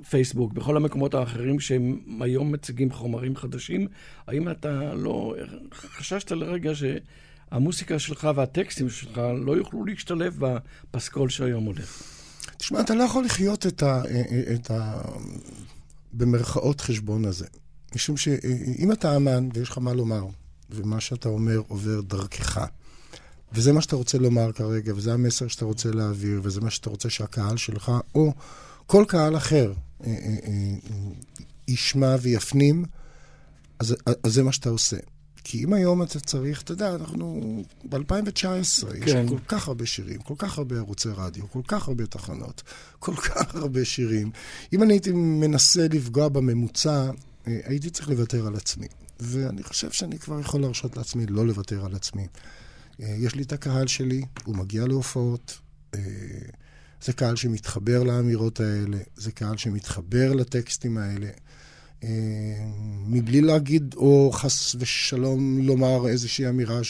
בפייסבוק, 0.00 0.52
בכל 0.52 0.76
המקומות 0.76 1.14
האחרים 1.14 1.60
שהם 1.60 2.00
היום 2.20 2.52
מציגים 2.52 2.92
חומרים 2.92 3.36
חדשים, 3.36 3.86
האם 4.26 4.48
אתה 4.48 4.94
לא 4.94 5.34
חששת 5.72 6.30
לרגע 6.30 6.70
שהמוסיקה 6.74 7.98
שלך 7.98 8.28
והטקסטים 8.34 8.90
שלך 8.90 9.20
לא 9.44 9.56
יוכלו 9.56 9.84
להשתלב 9.84 10.36
בפסקול 10.38 11.28
שהיום 11.28 11.64
הולך? 11.64 12.02
תשמע, 12.56 12.80
אתה 12.80 12.94
לא 12.94 13.02
יכול 13.02 13.24
לחיות 13.24 13.66
את 13.66 13.82
ה... 13.82 14.02
את 14.54 14.70
ה... 14.70 15.02
במרכאות 16.12 16.80
חשבון 16.80 17.24
הזה. 17.24 17.46
משום 17.94 18.16
שאם 18.16 18.92
אתה 18.92 19.16
אמן 19.16 19.48
ויש 19.54 19.70
לך 19.70 19.78
מה 19.78 19.92
לומר, 19.92 20.26
ומה 20.70 21.00
שאתה 21.00 21.28
אומר 21.28 21.62
עובר 21.68 22.00
דרכך. 22.00 22.66
וזה 23.52 23.72
מה 23.72 23.80
שאתה 23.80 23.96
רוצה 23.96 24.18
לומר 24.18 24.52
כרגע, 24.52 24.94
וזה 24.96 25.12
המסר 25.12 25.48
שאתה 25.48 25.64
רוצה 25.64 25.90
להעביר, 25.90 26.40
וזה 26.44 26.60
מה 26.60 26.70
שאתה 26.70 26.90
רוצה 26.90 27.10
שהקהל 27.10 27.56
שלך, 27.56 27.92
או 28.14 28.32
כל 28.86 29.04
קהל 29.08 29.36
אחר, 29.36 29.72
אה, 30.04 30.06
אה, 30.06 30.36
אה, 30.46 30.76
ישמע 31.68 32.16
ויפנים, 32.22 32.84
אז, 33.78 33.96
אז 34.24 34.32
זה 34.34 34.42
מה 34.42 34.52
שאתה 34.52 34.68
עושה. 34.68 34.96
כי 35.44 35.64
אם 35.64 35.72
היום 35.72 36.02
אתה 36.02 36.20
צריך, 36.20 36.62
אתה 36.62 36.72
יודע, 36.72 36.94
אנחנו 36.94 37.62
ב-2019, 37.84 38.42
כן. 38.42 39.02
יש 39.06 39.12
כל 39.28 39.38
כך 39.48 39.68
הרבה 39.68 39.86
שירים, 39.86 40.20
כל 40.20 40.34
כך 40.38 40.58
הרבה 40.58 40.76
ערוצי 40.76 41.08
רדיו, 41.08 41.44
כל 41.50 41.62
כך 41.68 41.88
הרבה 41.88 42.06
תחנות, 42.06 42.62
כל 42.98 43.16
כך 43.16 43.54
הרבה 43.54 43.84
שירים. 43.84 44.30
אם 44.72 44.82
אני 44.82 44.94
הייתי 44.94 45.12
מנסה 45.12 45.86
לפגוע 45.90 46.28
בממוצע, 46.28 47.10
הייתי 47.46 47.90
צריך 47.90 48.08
לוותר 48.08 48.46
על 48.46 48.54
עצמי. 48.54 48.86
ואני 49.20 49.62
חושב 49.62 49.90
שאני 49.90 50.18
כבר 50.18 50.40
יכול 50.40 50.60
להרשות 50.60 50.96
לעצמי 50.96 51.26
לא 51.26 51.46
לוותר 51.46 51.84
על 51.84 51.94
עצמי. 51.94 52.26
אה, 53.02 53.14
יש 53.18 53.34
לי 53.34 53.42
את 53.42 53.52
הקהל 53.52 53.86
שלי, 53.86 54.24
הוא 54.44 54.56
מגיע 54.56 54.86
להופעות. 54.86 55.58
אה, 55.94 56.00
זה 57.02 57.12
קהל 57.12 57.36
שמתחבר 57.36 58.02
לאמירות 58.02 58.60
האלה, 58.60 58.98
זה 59.16 59.32
קהל 59.32 59.56
שמתחבר 59.56 60.32
לטקסטים 60.32 60.98
האלה. 60.98 61.28
אה, 62.04 62.08
מבלי 63.06 63.40
להגיד, 63.40 63.94
או 63.96 64.30
חס 64.32 64.76
ושלום 64.78 65.58
לומר 65.58 66.08
איזושהי 66.08 66.48
אמירה 66.48 66.80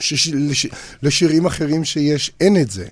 שלשירים 0.00 1.46
אחרים 1.46 1.84
שיש, 1.84 2.32
אין 2.40 2.60
את 2.60 2.70
זה. 2.70 2.88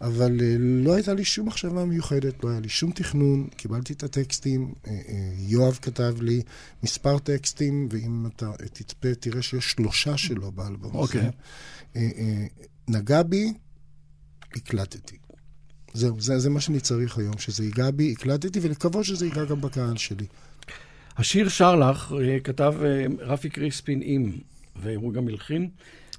אבל 0.00 0.40
אה, 0.40 0.56
לא 0.58 0.94
הייתה 0.94 1.14
לי 1.14 1.24
שום 1.24 1.46
מחשבה 1.46 1.84
מיוחדת, 1.84 2.44
לא 2.44 2.50
היה 2.50 2.60
לי 2.60 2.68
שום 2.68 2.90
תכנון, 2.90 3.48
קיבלתי 3.56 3.92
את 3.92 4.02
הטקסטים, 4.02 4.74
אה, 4.86 5.00
יואב 5.38 5.78
כתב 5.82 6.14
לי 6.20 6.42
מספר 6.82 7.18
טקסטים, 7.18 7.88
ואם 7.90 8.26
אתה 8.26 8.50
תצפה, 8.72 9.14
תראה 9.14 9.42
שיש 9.42 9.70
שלושה 9.70 10.16
שלו 10.16 10.52
באלבום. 10.52 10.90
הזה. 10.90 10.98
אוקיי. 10.98 11.30
נגע 12.88 13.22
בי, 13.22 13.52
הקלטתי. 14.56 15.16
זהו, 15.94 16.20
זה, 16.20 16.38
זה 16.38 16.50
מה 16.50 16.60
שאני 16.60 16.80
צריך 16.80 17.18
היום, 17.18 17.38
שזה 17.38 17.64
ייגע 17.64 17.90
בי, 17.90 18.12
הקלטתי, 18.12 18.60
ולקוות 18.62 19.04
שזה 19.04 19.26
ייגע 19.26 19.44
גם 19.44 19.60
בקהל 19.60 19.96
שלי. 19.96 20.26
השיר 21.16 21.48
שר 21.48 21.76
לך, 21.76 22.14
כתב 22.44 22.74
רפי 23.18 23.48
קריספין 23.48 24.00
עם, 24.04 24.32
והוא 24.76 25.12
גם 25.12 25.28
הלחין. 25.28 25.68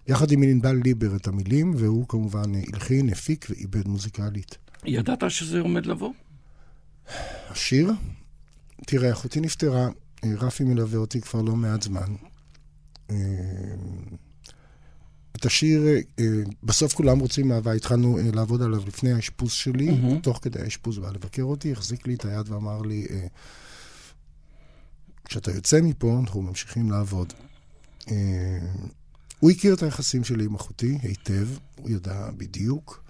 יחד 0.08 0.32
עם 0.32 0.44
ענבל 0.44 0.76
ליבר 0.84 1.16
את 1.16 1.28
המילים, 1.28 1.74
והוא 1.78 2.08
כמובן 2.08 2.52
הלחין, 2.74 3.10
הפיק 3.10 3.46
ועיבד 3.50 3.88
מוזיקלית. 3.88 4.58
ידעת 4.86 5.32
שזה 5.32 5.60
עומד 5.60 5.86
לבוא? 5.86 6.14
השיר? 7.50 7.92
תראה, 8.86 9.12
אחותי 9.12 9.40
נפטרה, 9.40 9.88
רפי 10.26 10.64
מלווה 10.64 11.00
אותי 11.00 11.22
כבר 11.22 11.42
לא 11.42 11.56
מעט 11.56 11.82
זמן. 11.82 12.16
אה, 13.10 13.16
את 15.36 15.46
השיר, 15.46 15.82
אה, 16.20 16.26
בסוף 16.64 16.94
כולם 16.94 17.20
רוצים 17.20 17.52
אהבה, 17.52 17.74
התחלנו 17.74 18.18
אה, 18.18 18.24
לעבוד 18.34 18.62
עליו 18.62 18.82
לפני 18.88 19.14
האשפוז 19.14 19.52
שלי, 19.52 19.90
mm-hmm. 19.90 20.22
תוך 20.22 20.40
כדי 20.42 20.62
האשפוז 20.62 21.00
בא 21.00 21.12
לבקר 21.12 21.44
אותי, 21.44 21.72
החזיק 21.72 22.08
לי 22.08 22.14
את 22.14 22.26
היד 22.26 22.50
ואמר 22.50 22.82
לי, 22.82 23.08
כשאתה 25.26 25.52
יוצא 25.52 25.82
מפה, 25.82 26.18
אנחנו 26.20 26.42
ממשיכים 26.42 26.92
לעבוד. 26.92 27.34
הוא 29.40 29.52
הכיר 29.52 29.74
את 29.74 29.84
היחסים 29.84 30.24
שלי 30.24 30.46
עם 30.46 30.56
אחותי 30.56 30.98
היטב, 31.02 31.48
הוא 31.76 31.90
ידע 31.90 32.30
בדיוק, 32.38 33.04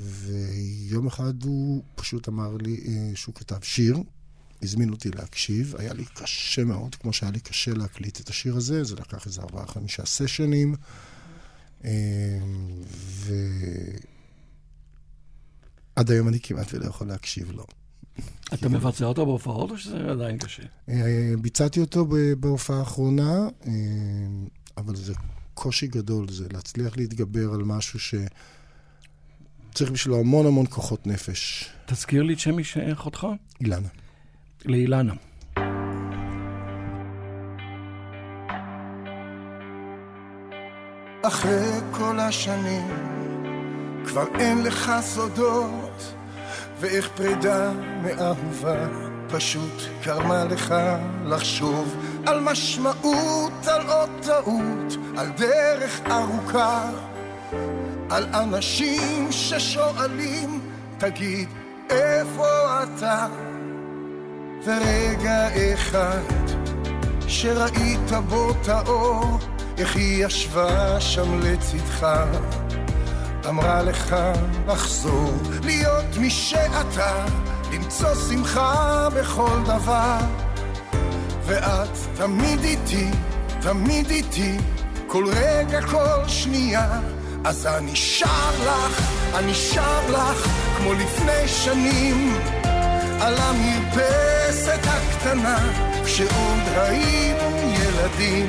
ויום 0.00 1.06
אחד 1.06 1.42
הוא 1.42 1.82
פשוט 1.94 2.28
אמר 2.28 2.56
לי 2.56 2.80
אה, 2.86 3.10
שהוא 3.14 3.34
כתב 3.34 3.58
שיר, 3.62 3.98
הזמין 4.62 4.90
אותי 4.90 5.10
להקשיב, 5.10 5.74
היה 5.78 5.92
לי 5.92 6.04
קשה 6.04 6.64
מאוד, 6.64 6.94
כמו 6.94 7.12
שהיה 7.12 7.32
לי 7.32 7.40
קשה 7.40 7.74
להקליט 7.74 8.20
את 8.20 8.28
השיר 8.28 8.56
הזה, 8.56 8.84
זה 8.84 8.94
לקח 8.94 9.26
איזה 9.26 9.40
ארבעה, 9.40 9.66
חמישה 9.66 10.06
סשנים, 10.06 10.74
אה, 11.84 11.90
ועד 15.96 16.10
היום 16.10 16.28
אני 16.28 16.40
כמעט 16.40 16.74
ולא 16.74 16.86
יכול 16.86 17.06
להקשיב 17.06 17.50
לו. 17.50 17.66
אתה 18.54 18.68
מבצע 18.68 19.04
אותו 19.04 19.26
בהופעות 19.26 19.70
או 19.70 19.78
שזה 19.78 20.10
עדיין 20.10 20.38
קשה? 20.38 20.62
אה, 20.88 21.32
ביצעתי 21.40 21.80
אותו 21.80 22.06
בהופעה 22.40 22.78
האחרונה, 22.78 23.48
אבל 24.76 24.96
זה 24.96 25.14
קושי 25.54 25.86
גדול, 25.86 26.28
זה 26.30 26.46
להצליח 26.52 26.96
להתגבר 26.96 27.52
על 27.54 27.62
משהו 27.62 27.98
ש... 27.98 28.14
צריך 29.74 29.90
בשבילו 29.90 30.20
המון 30.20 30.46
המון 30.46 30.66
כוחות 30.70 31.06
נפש. 31.06 31.70
תזכיר 31.86 32.22
לי 32.22 32.34
את 32.34 32.38
שם 32.38 32.56
אחותך? 32.92 33.26
אילנה. 33.60 33.88
לאילנה. 34.64 35.14
אחרי 41.22 41.80
כל 41.92 42.18
השנים 42.18 42.88
כבר 44.06 44.24
אין 44.38 44.62
לך 44.62 44.92
סודות 45.00 46.14
ואיך 46.80 47.08
פרידה 47.14 47.70
מאהובה 48.02 48.86
פשוט 49.28 49.82
גרמה 50.04 50.44
לך 50.44 50.74
לחשוב 51.24 51.96
על 52.26 52.40
משמעות, 52.40 53.66
על 53.66 53.90
עוד 53.90 54.10
טעות, 54.22 54.96
על 55.16 55.28
דרך 55.36 56.00
ארוכה, 56.10 56.90
על 58.10 58.26
אנשים 58.34 59.32
ששואלים, 59.32 60.60
תגיד, 60.98 61.48
איפה 61.90 62.82
אתה? 62.82 63.26
ורגע 64.64 65.48
אחד 65.74 66.22
שראית 67.28 68.10
בו 68.28 68.50
את 68.50 68.68
האור, 68.68 69.38
איך 69.78 69.96
היא 69.96 70.26
ישבה 70.26 71.00
שם 71.00 71.40
לצדך, 71.40 72.06
אמרה 73.48 73.82
לך 73.82 74.16
לחזור, 74.68 75.32
להיות 75.62 76.16
מי 76.16 76.30
שאתה, 76.30 77.24
למצוא 77.72 78.14
שמחה 78.14 79.08
בכל 79.14 79.58
דבר. 79.64 80.18
ואת 81.44 81.98
תמיד 82.16 82.60
איתי, 82.64 83.10
תמיד 83.60 84.10
איתי, 84.10 84.58
כל 85.06 85.24
רגע, 85.32 85.82
כל 85.82 86.28
שנייה. 86.28 87.00
אז 87.44 87.66
אני 87.66 87.96
שר 87.96 88.50
לך, 88.66 89.12
אני 89.34 89.54
שר 89.54 90.10
לך, 90.10 90.46
כמו 90.76 90.92
לפני 90.92 91.48
שנים, 91.48 92.38
על 93.20 93.34
המרפסת 93.38 94.80
הקטנה, 94.84 95.58
כשעוד 96.04 96.62
היינו 96.76 97.58
ילדים. 97.58 98.46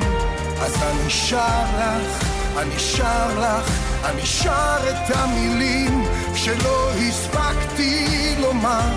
אז 0.60 0.74
אני 0.82 1.10
שר 1.10 1.64
לך, 1.78 2.24
אני 2.58 2.78
שר 2.78 3.40
לך, 3.40 3.91
אני 4.04 4.26
שר 4.26 4.78
את 4.90 5.16
המילים 5.16 6.04
שלא 6.34 6.90
הספקתי 6.92 8.34
לומר, 8.40 8.90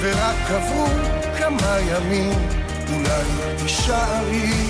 ורק 0.00 0.50
עברו 0.50 0.86
כמה 1.38 1.78
ימים. 1.80 2.62
אולי 2.92 3.56
תישארי. 3.58 4.66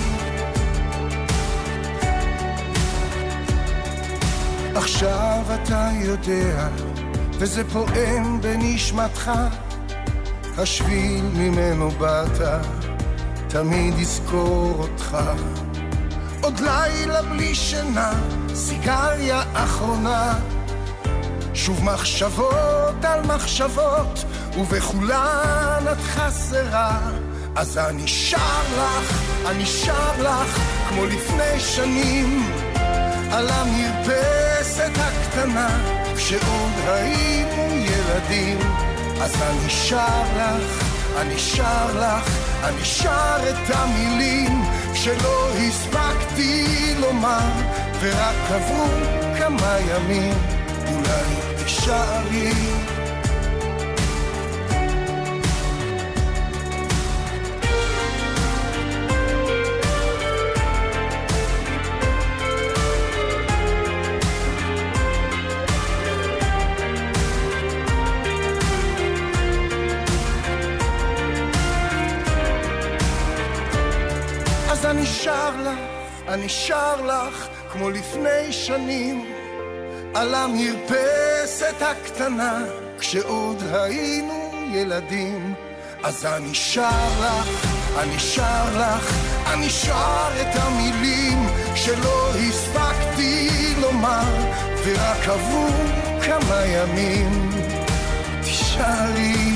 עכשיו 4.75 5.41
אתה 5.53 5.89
יודע, 6.01 6.67
וזה 7.31 7.63
פועם 7.69 8.41
בנשמתך, 8.41 9.31
השביל 10.57 11.25
ממנו 11.35 11.91
באת, 11.91 12.41
תמיד 13.47 13.99
יזכור 13.99 14.75
אותך. 14.79 15.17
עוד 16.41 16.59
לילה 16.59 17.21
בלי 17.21 17.55
שינה, 17.55 18.13
סיגריה 18.55 19.43
אחרונה, 19.53 20.33
שוב 21.53 21.83
מחשבות 21.83 23.05
על 23.05 23.21
מחשבות, 23.25 24.25
ובכולן 24.57 25.83
את 25.91 26.01
חסרה. 26.01 26.99
אז 27.55 27.77
אני 27.77 28.07
שר 28.07 28.61
לך, 28.77 29.21
אני 29.47 29.65
שר 29.65 30.21
לך, 30.21 30.59
כמו 30.89 31.05
לפני 31.05 31.59
שנים, 31.59 32.51
על 33.31 33.49
המרפסת 33.49 34.91
הקטנה, 34.95 35.69
כשעוד 36.15 36.71
היינו 36.87 37.75
ילדים. 37.75 38.57
אז 39.21 39.41
אני 39.41 39.69
שר 39.69 40.23
לך, 40.37 40.83
אני 41.17 41.39
שר 41.39 41.99
לך, 41.99 42.29
אני 42.63 42.85
שר 42.85 43.37
את 43.49 43.75
המילים 43.75 44.61
שלא 44.95 45.49
הספקתי 45.49 46.93
לומר, 46.99 47.51
ורק 47.99 48.35
עברו 48.51 48.85
כמה 49.37 49.77
ימים, 49.89 50.33
אולי 50.87 51.63
תישארי. 51.63 52.92
אני 76.33 76.49
שר 76.49 77.01
לך, 77.01 77.47
כמו 77.71 77.89
לפני 77.89 78.51
שנים, 78.51 79.25
על 80.13 80.35
המרפסת 80.35 81.81
הקטנה, 81.81 82.59
כשעוד 82.99 83.63
היינו 83.73 84.51
ילדים. 84.71 85.53
אז 86.03 86.25
אני 86.25 86.55
שר 86.55 87.09
לך, 87.21 87.67
אני 87.99 88.19
שר 88.19 88.79
לך, 88.79 89.13
אני 89.47 89.69
שר 89.69 90.29
את 90.41 90.55
המילים 90.55 91.47
שלא 91.75 92.29
הספקתי 92.35 93.49
לומר, 93.81 94.51
ורק 94.85 95.27
עברו 95.27 95.67
כמה 96.25 96.65
ימים. 96.65 97.49
תישארי. 98.41 99.52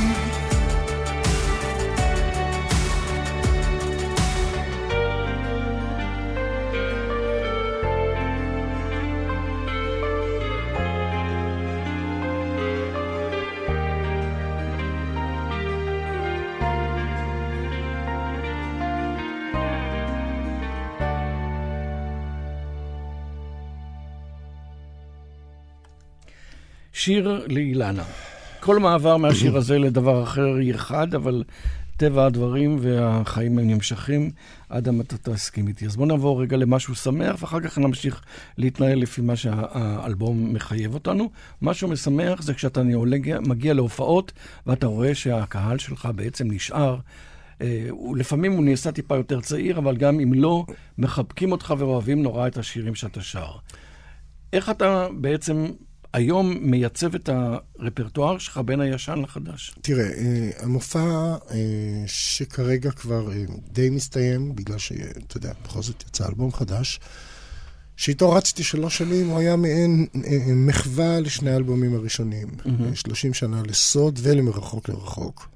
שיר 27.08 27.46
לאילנה. 27.48 28.04
כל 28.60 28.80
מעבר 28.80 29.18
מהשיר 29.18 29.58
הזה 29.58 29.80
לדבר 29.80 30.24
אחר 30.24 30.60
ירחד, 30.60 31.16
אבל 31.16 31.44
טבע 31.98 32.26
הדברים 32.26 32.78
והחיים 32.82 33.60
הם 33.60 33.68
נמשכים 33.68 34.32
עד 34.70 34.88
אתה 34.88 35.18
תסכים 35.18 35.68
איתי. 35.68 35.86
אז 35.86 35.96
בואו 35.96 36.08
נעבור 36.08 36.42
רגע 36.42 36.58
למשהו 36.58 36.96
שמח, 36.96 37.42
ואחר 37.42 37.60
כך 37.60 37.78
נמשיך 37.78 38.22
להתנהל 38.58 39.00
לפי 39.00 39.22
מה 39.22 39.36
שהאלבום 39.36 40.54
מחייב 40.54 40.94
אותנו. 40.94 41.32
משהו 41.62 41.88
משמח 41.88 42.42
זה 42.42 42.54
כשאתה 42.54 42.82
מגיע 43.42 43.74
להופעות, 43.74 44.32
ואתה 44.66 44.88
רואה 44.88 45.16
שהקהל 45.16 45.78
שלך 45.78 46.10
בעצם 46.16 46.52
נשאר. 46.52 46.98
אה, 47.62 47.88
לפעמים 48.16 48.52
הוא 48.52 48.64
נעשה 48.64 48.92
טיפה 48.92 49.16
יותר 49.16 49.42
צעיר, 49.42 49.78
אבל 49.78 49.98
גם 49.98 50.20
אם 50.20 50.34
לא, 50.34 50.66
מחבקים 50.98 51.52
אותך 51.52 51.74
ואוהבים 51.78 52.24
נורא 52.24 52.48
את 52.48 52.58
השירים 52.58 52.96
שאתה 52.96 53.22
שר. 53.22 53.52
איך 54.54 54.70
אתה 54.70 55.08
בעצם 55.12 55.66
היום 56.18 56.58
מייצב 56.62 57.16
את 57.16 57.30
הרפרטואר 57.30 58.38
שלך 58.38 58.58
בין 58.66 58.82
הישן 58.82 59.20
לחדש? 59.24 59.76
תראה, 59.82 60.10
המופע 60.60 61.36
שכרגע 62.06 62.92
כבר 62.92 63.30
די 63.72 63.90
מסתיים, 63.90 64.56
בגלל 64.56 64.78
שאתה 64.78 65.38
יודע, 65.38 65.54
בכל 65.64 65.82
זאת 65.82 66.04
יצא 66.08 66.28
אלבום 66.28 66.52
חדש, 66.54 67.00
שאיתו 67.96 68.32
רצתי 68.32 68.64
שלוש 68.64 68.98
שנים, 68.98 69.30
הוא 69.30 69.40
היה 69.40 69.56
מעין 69.56 70.06
מחווה 70.56 71.20
לשני 71.20 71.52
האלבומים 71.52 71.96
הראשונים. 71.96 72.48
Mm-hmm. 72.48 72.96
30 72.96 73.34
שנה 73.34 73.62
לסוד 73.64 74.20
ולמרחוק 74.24 74.90
לרחוק. 74.90 75.50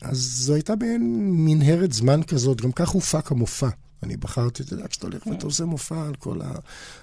אז 0.00 0.18
זו 0.18 0.54
הייתה 0.54 0.76
מעין 0.76 1.30
מנהרת 1.30 1.92
זמן 1.92 2.22
כזאת, 2.22 2.60
גם 2.60 2.72
כך 2.72 2.88
הופק 2.88 3.32
המופע. 3.32 3.68
אני 4.02 4.16
בחרתי, 4.16 4.62
אתה 4.62 4.74
יודע, 4.74 4.88
כשאתה 4.88 5.06
הולך 5.06 5.26
ואתה 5.26 5.46
עושה 5.46 5.64
מופע 5.64 6.06
על 6.06 6.14
כל 6.14 6.40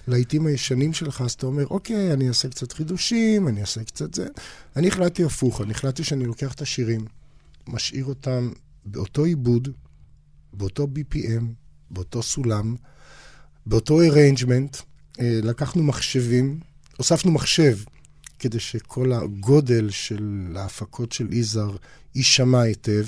הלהיטים 0.06 0.46
הישנים 0.46 0.92
שלך, 0.92 1.20
אז 1.20 1.32
אתה 1.32 1.46
אומר, 1.46 1.66
אוקיי, 1.66 2.12
אני 2.12 2.28
אעשה 2.28 2.48
קצת 2.48 2.72
חידושים, 2.72 3.48
אני 3.48 3.60
אעשה 3.60 3.84
קצת 3.84 4.14
זה. 4.14 4.26
אני 4.76 4.88
החלטתי 4.88 5.24
הפוך, 5.24 5.60
אני 5.60 5.70
החלטתי 5.70 6.04
שאני 6.04 6.24
לוקח 6.24 6.52
את 6.52 6.60
השירים, 6.60 7.06
משאיר 7.68 8.04
אותם 8.04 8.50
באותו 8.84 9.24
עיבוד, 9.24 9.68
באותו 10.52 10.88
BPM, 10.94 11.44
באותו 11.90 12.22
סולם, 12.22 12.76
באותו 13.66 14.00
arrangement. 14.00 14.82
לקחנו 15.18 15.82
מחשבים, 15.82 16.60
הוספנו 16.96 17.32
מחשב, 17.32 17.78
כדי 18.38 18.60
שכל 18.60 19.12
הגודל 19.12 19.90
של 19.90 20.56
ההפקות 20.58 21.12
של 21.12 21.32
יזהר 21.32 21.76
יישמע 22.14 22.60
היטב. 22.60 23.06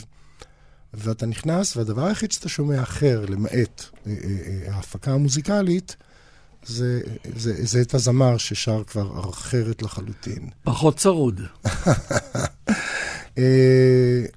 ואתה 0.96 1.26
נכנס, 1.26 1.76
והדבר 1.76 2.04
היחיד 2.04 2.32
שאתה 2.32 2.48
שומע 2.48 2.82
אחר, 2.82 3.24
למעט 3.28 3.84
ההפקה 4.68 5.12
המוזיקלית, 5.12 5.96
זה, 6.66 7.00
זה, 7.36 7.66
זה 7.66 7.80
את 7.80 7.94
הזמר 7.94 8.36
ששר 8.36 8.84
כבר 8.84 9.30
אחרת 9.30 9.82
לחלוטין. 9.82 10.48
פחות 10.64 10.96
צרוד. 10.96 11.40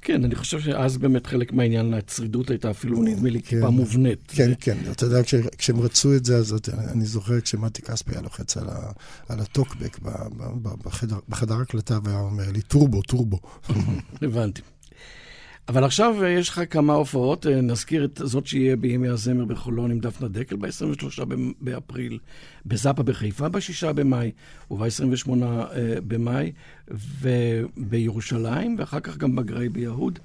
כן, 0.02 0.24
אני 0.24 0.36
חושב 0.36 0.60
שאז 0.60 0.98
באמת 0.98 1.28
חלק 1.28 1.54
מהעניין, 1.54 1.94
הצרידות 1.94 2.50
הייתה 2.50 2.72
אפילו, 2.72 3.04
נדמה 3.04 3.30
לי, 3.30 3.42
טיפה 3.42 3.70
מובנית. 3.70 4.24
כן, 4.28 4.52
כן. 4.60 4.78
אתה 4.92 5.06
יודע, 5.06 5.20
כשהם 5.58 5.80
רצו 5.80 6.16
את 6.16 6.26
זה, 6.26 6.38
אז 6.38 6.56
אני 6.92 7.06
זוכר 7.06 7.42
כשמתי 7.42 7.82
כספי 7.82 8.12
היה 8.12 8.22
לוחץ 8.22 8.58
על 9.30 9.40
הטוקבק 9.40 10.00
בחדר 11.30 11.56
הקלטה, 11.56 12.00
והיה 12.04 12.20
אומר 12.20 12.52
לי, 12.52 12.62
טורבו, 12.62 13.02
טורבו. 13.02 13.40
הבנתי. 14.22 14.62
אבל 15.70 15.84
עכשיו 15.84 16.26
יש 16.26 16.50
לך 16.50 16.62
כמה 16.70 16.94
הופעות, 16.94 17.46
נזכיר 17.46 18.06
את 18.06 18.22
זאת 18.24 18.48
שיהיה 18.48 18.76
בימי 18.76 19.08
הזמר 19.08 19.46
בחולון 19.46 19.92
עם 19.92 20.00
דפנה 20.00 20.28
דקל 20.28 20.56
ב-23 20.56 21.26
באפריל, 21.62 22.20
בזאפה 22.66 23.04
בחיפה 23.04 23.50
ב-6 23.50 23.94
במאי 23.96 24.32
וב-28 24.72 25.30
במאי, 26.08 26.52
ובירושלים, 26.88 28.76
ואחר 28.80 29.00
כך 29.00 29.18
גם 29.18 29.36
בגריי 29.36 29.70
ביהוד. 29.70 30.20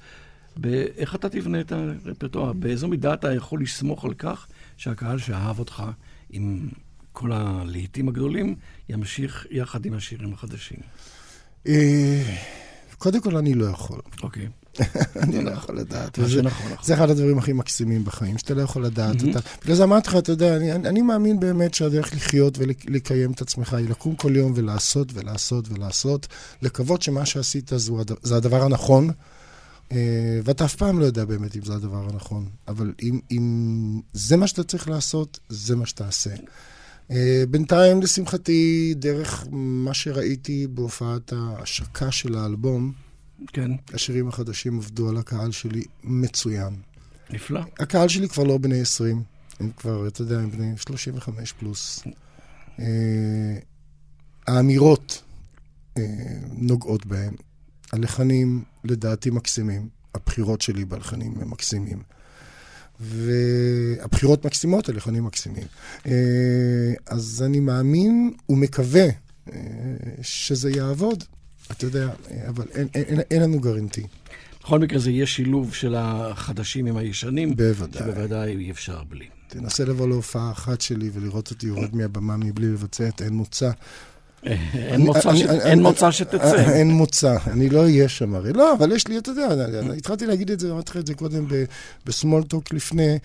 איך 0.96 1.14
אתה 1.14 1.28
תבנה 1.28 1.60
את 1.60 1.72
הרפרטואר? 1.72 2.52
באיזו 2.52 2.88
מידה 2.88 3.14
אתה 3.14 3.34
יכול 3.34 3.62
לסמוך 3.62 4.04
על 4.04 4.14
כך 4.14 4.46
שהקהל 4.76 5.18
שאהב 5.18 5.58
אותך 5.58 5.82
עם 6.30 6.68
כל 7.12 7.32
הלהיטים 7.32 8.08
הגדולים, 8.08 8.54
ימשיך 8.88 9.46
יחד 9.50 9.86
עם 9.86 9.94
השירים 9.94 10.32
החדשים? 10.32 10.78
קודם 12.98 13.20
כל, 13.20 13.36
אני 13.36 13.54
לא 13.54 13.64
יכול. 13.64 14.00
אוקיי. 14.22 14.48
אני 15.22 15.44
לא 15.44 15.50
יכול 15.50 15.78
לדעת. 15.78 16.18
זה 16.26 16.42
נכון. 16.42 16.72
זה 16.82 16.94
אחד 16.94 17.10
הדברים 17.10 17.38
הכי 17.38 17.52
מקסימים 17.52 18.04
בחיים, 18.04 18.38
שאתה 18.38 18.54
לא 18.54 18.62
יכול 18.62 18.84
לדעת. 18.84 19.16
בגלל 19.62 19.76
זה 19.76 19.84
אמרתי 19.84 20.08
לך, 20.08 20.16
אתה 20.16 20.32
יודע, 20.32 20.56
אני 20.56 21.02
מאמין 21.02 21.40
באמת 21.40 21.74
שהדרך 21.74 22.14
לחיות 22.14 22.58
ולקיים 22.58 23.32
את 23.32 23.42
עצמך 23.42 23.74
היא 23.74 23.88
לקום 23.88 24.16
כל 24.16 24.36
יום 24.36 24.52
ולעשות 24.56 25.08
ולעשות 25.14 25.68
ולעשות, 25.68 26.26
לקוות 26.62 27.02
שמה 27.02 27.26
שעשית 27.26 27.70
זה 28.22 28.36
הדבר 28.36 28.62
הנכון, 28.62 29.10
ואתה 30.44 30.64
אף 30.64 30.74
פעם 30.74 31.00
לא 31.00 31.04
יודע 31.04 31.24
באמת 31.24 31.56
אם 31.56 31.62
זה 31.64 31.74
הדבר 31.74 32.08
הנכון, 32.12 32.46
אבל 32.68 32.92
אם 33.32 34.00
זה 34.12 34.36
מה 34.36 34.46
שאתה 34.46 34.62
צריך 34.64 34.88
לעשות, 34.88 35.40
זה 35.48 35.76
מה 35.76 35.86
שתעשה. 35.86 36.30
בינתיים, 37.50 38.02
לשמחתי, 38.02 38.94
דרך 38.96 39.46
מה 39.50 39.94
שראיתי 39.94 40.66
בהופעת 40.66 41.32
ההשקה 41.32 42.10
של 42.10 42.34
האלבום, 42.34 42.92
כן. 43.46 43.70
השירים 43.94 44.28
החדשים 44.28 44.78
עבדו 44.78 45.08
על 45.08 45.16
הקהל 45.16 45.50
שלי 45.50 45.82
מצוין. 46.04 46.76
נפלא. 47.30 47.60
הקהל 47.78 48.08
שלי 48.08 48.28
כבר 48.28 48.44
לא 48.44 48.58
בני 48.58 48.80
20, 48.80 49.22
הם 49.60 49.70
כבר, 49.76 50.08
אתה 50.08 50.22
יודע, 50.22 50.38
הם 50.38 50.50
בני 50.50 50.72
35 50.76 51.52
פלוס. 51.52 52.04
אה, 52.80 52.84
האמירות 54.46 55.22
אה, 55.98 56.02
נוגעות 56.52 57.06
בהם. 57.06 57.34
הלחנים, 57.92 58.64
לדעתי, 58.84 59.30
מקסימים. 59.30 59.88
הבחירות 60.14 60.60
שלי 60.60 60.84
בלחנים 60.84 61.34
הם 61.40 61.50
מקסימים. 61.50 62.02
והבחירות 63.00 64.46
מקסימות, 64.46 64.88
הלחנים 64.88 65.24
מקסימים. 65.24 65.66
אה, 66.06 66.92
אז 67.06 67.42
אני 67.46 67.60
מאמין 67.60 68.32
ומקווה 68.48 69.06
אה, 69.52 69.58
שזה 70.22 70.70
יעבוד. 70.70 71.24
אתה 71.70 71.84
יודע, 71.84 72.08
אבל 72.48 72.64
אין, 72.74 72.88
אין, 72.94 73.20
אין 73.30 73.42
לנו 73.42 73.60
גרנטי. 73.60 74.02
בכל 74.62 74.78
מקרה 74.78 74.98
זה 74.98 75.10
יהיה 75.10 75.26
שילוב 75.26 75.74
של 75.74 75.94
החדשים 75.98 76.86
עם 76.86 76.96
הישנים. 76.96 77.56
בוודאי. 77.56 78.02
שבוודאי 78.02 78.56
אי 78.56 78.70
אפשר 78.70 79.02
בלי. 79.08 79.26
תנסה 79.48 79.84
לבוא 79.84 80.08
להופעה 80.08 80.50
אחת 80.52 80.80
שלי 80.80 81.10
ולראות 81.12 81.50
אותי 81.50 81.66
יורד 81.66 81.96
מהבמה 81.96 82.36
מבלי 82.36 82.66
לבצע 82.66 83.08
את 83.08 83.22
אין 83.22 83.32
מוצא. 83.32 83.70
אין 84.74 85.00
מוצא 85.00 85.36
ש- 85.36 85.42
אין 85.42 85.82
מוצא 85.82 86.10
שתצא. 86.10 86.70
אין 86.72 86.90
מוצא, 86.90 87.36
אני 87.46 87.68
לא 87.68 87.82
אהיה 87.82 88.08
שם 88.08 88.34
הרי. 88.34 88.52
לא, 88.52 88.74
אבל 88.74 88.92
יש 88.92 89.08
לי, 89.08 89.18
אתה 89.18 89.30
יודע, 89.30 89.48
התחלתי 89.96 90.26
להגיד 90.26 90.50
את 90.50 90.60
זה, 90.60 90.70
אמרתי 90.70 90.90
לך 90.90 90.96
את 90.96 91.06
זה 91.06 91.14
קודם 91.14 91.46
בסמולטוק 92.06 92.72
לפני. 92.72 93.18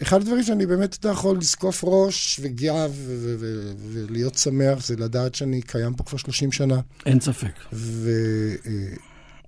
אה, 0.00 0.06
אחד 0.06 0.20
הדברים 0.20 0.42
שאני 0.42 0.66
באמת, 0.66 0.94
אתה 0.94 1.08
יכול 1.08 1.38
לזקוף 1.38 1.84
ראש 1.84 2.40
וגאה 2.42 2.86
ו- 2.90 2.92
ו- 2.92 3.36
ו- 3.38 3.72
ולהיות 3.92 4.34
שמח, 4.34 4.86
זה 4.86 4.96
לדעת 4.96 5.34
שאני 5.34 5.62
קיים 5.62 5.94
פה 5.94 6.04
כבר 6.04 6.18
30 6.18 6.52
שנה. 6.52 6.80
אין 7.06 7.20
ספק. 7.20 7.52
ועד 7.72 8.58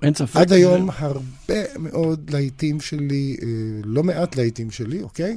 אין 0.03 0.15
ספק. 0.15 0.47
היום 0.51 0.91
הרבה 0.91 1.79
מאוד 1.79 2.31
להיטים 2.31 2.81
שלי, 2.81 3.37
אה, 3.43 3.47
לא 3.85 4.03
מעט 4.03 4.37
להיטים 4.37 4.71
שלי, 4.71 5.03
אוקיי? 5.03 5.37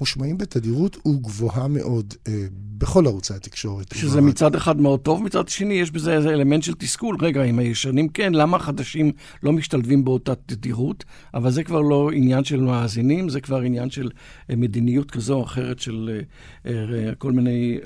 מושמעים 0.00 0.38
בתדירות 0.38 1.06
וגבוהה 1.06 1.68
מאוד 1.68 2.14
אה, 2.28 2.44
בכל 2.78 3.06
ערוצי 3.06 3.34
התקשורת. 3.34 3.94
שזה 3.94 4.20
מצד 4.20 4.54
אחד 4.54 4.80
מאוד 4.80 5.00
טוב, 5.00 5.22
מצד 5.22 5.48
שני 5.48 5.74
יש 5.74 5.90
בזה 5.90 6.12
איזה 6.16 6.28
אלמנט 6.30 6.62
של 6.62 6.74
תסכול. 6.74 7.16
רגע, 7.20 7.42
אם 7.44 7.58
הישנים 7.58 8.08
כן, 8.08 8.32
למה 8.34 8.56
החדשים 8.56 9.12
לא 9.42 9.52
משתלבים 9.52 10.04
באותה 10.04 10.34
תדירות? 10.34 11.04
אבל 11.34 11.50
זה 11.50 11.64
כבר 11.64 11.80
לא 11.80 12.10
עניין 12.14 12.44
של 12.44 12.60
מאזינים, 12.60 13.28
זה 13.28 13.40
כבר 13.40 13.60
עניין 13.60 13.90
של 13.90 14.10
אה, 14.50 14.56
מדיניות 14.56 15.10
כזו 15.10 15.34
או 15.34 15.44
אחרת 15.44 15.78
של 15.78 16.20
אה, 16.66 16.72
אה, 16.72 17.14
כל 17.18 17.32
מיני 17.32 17.78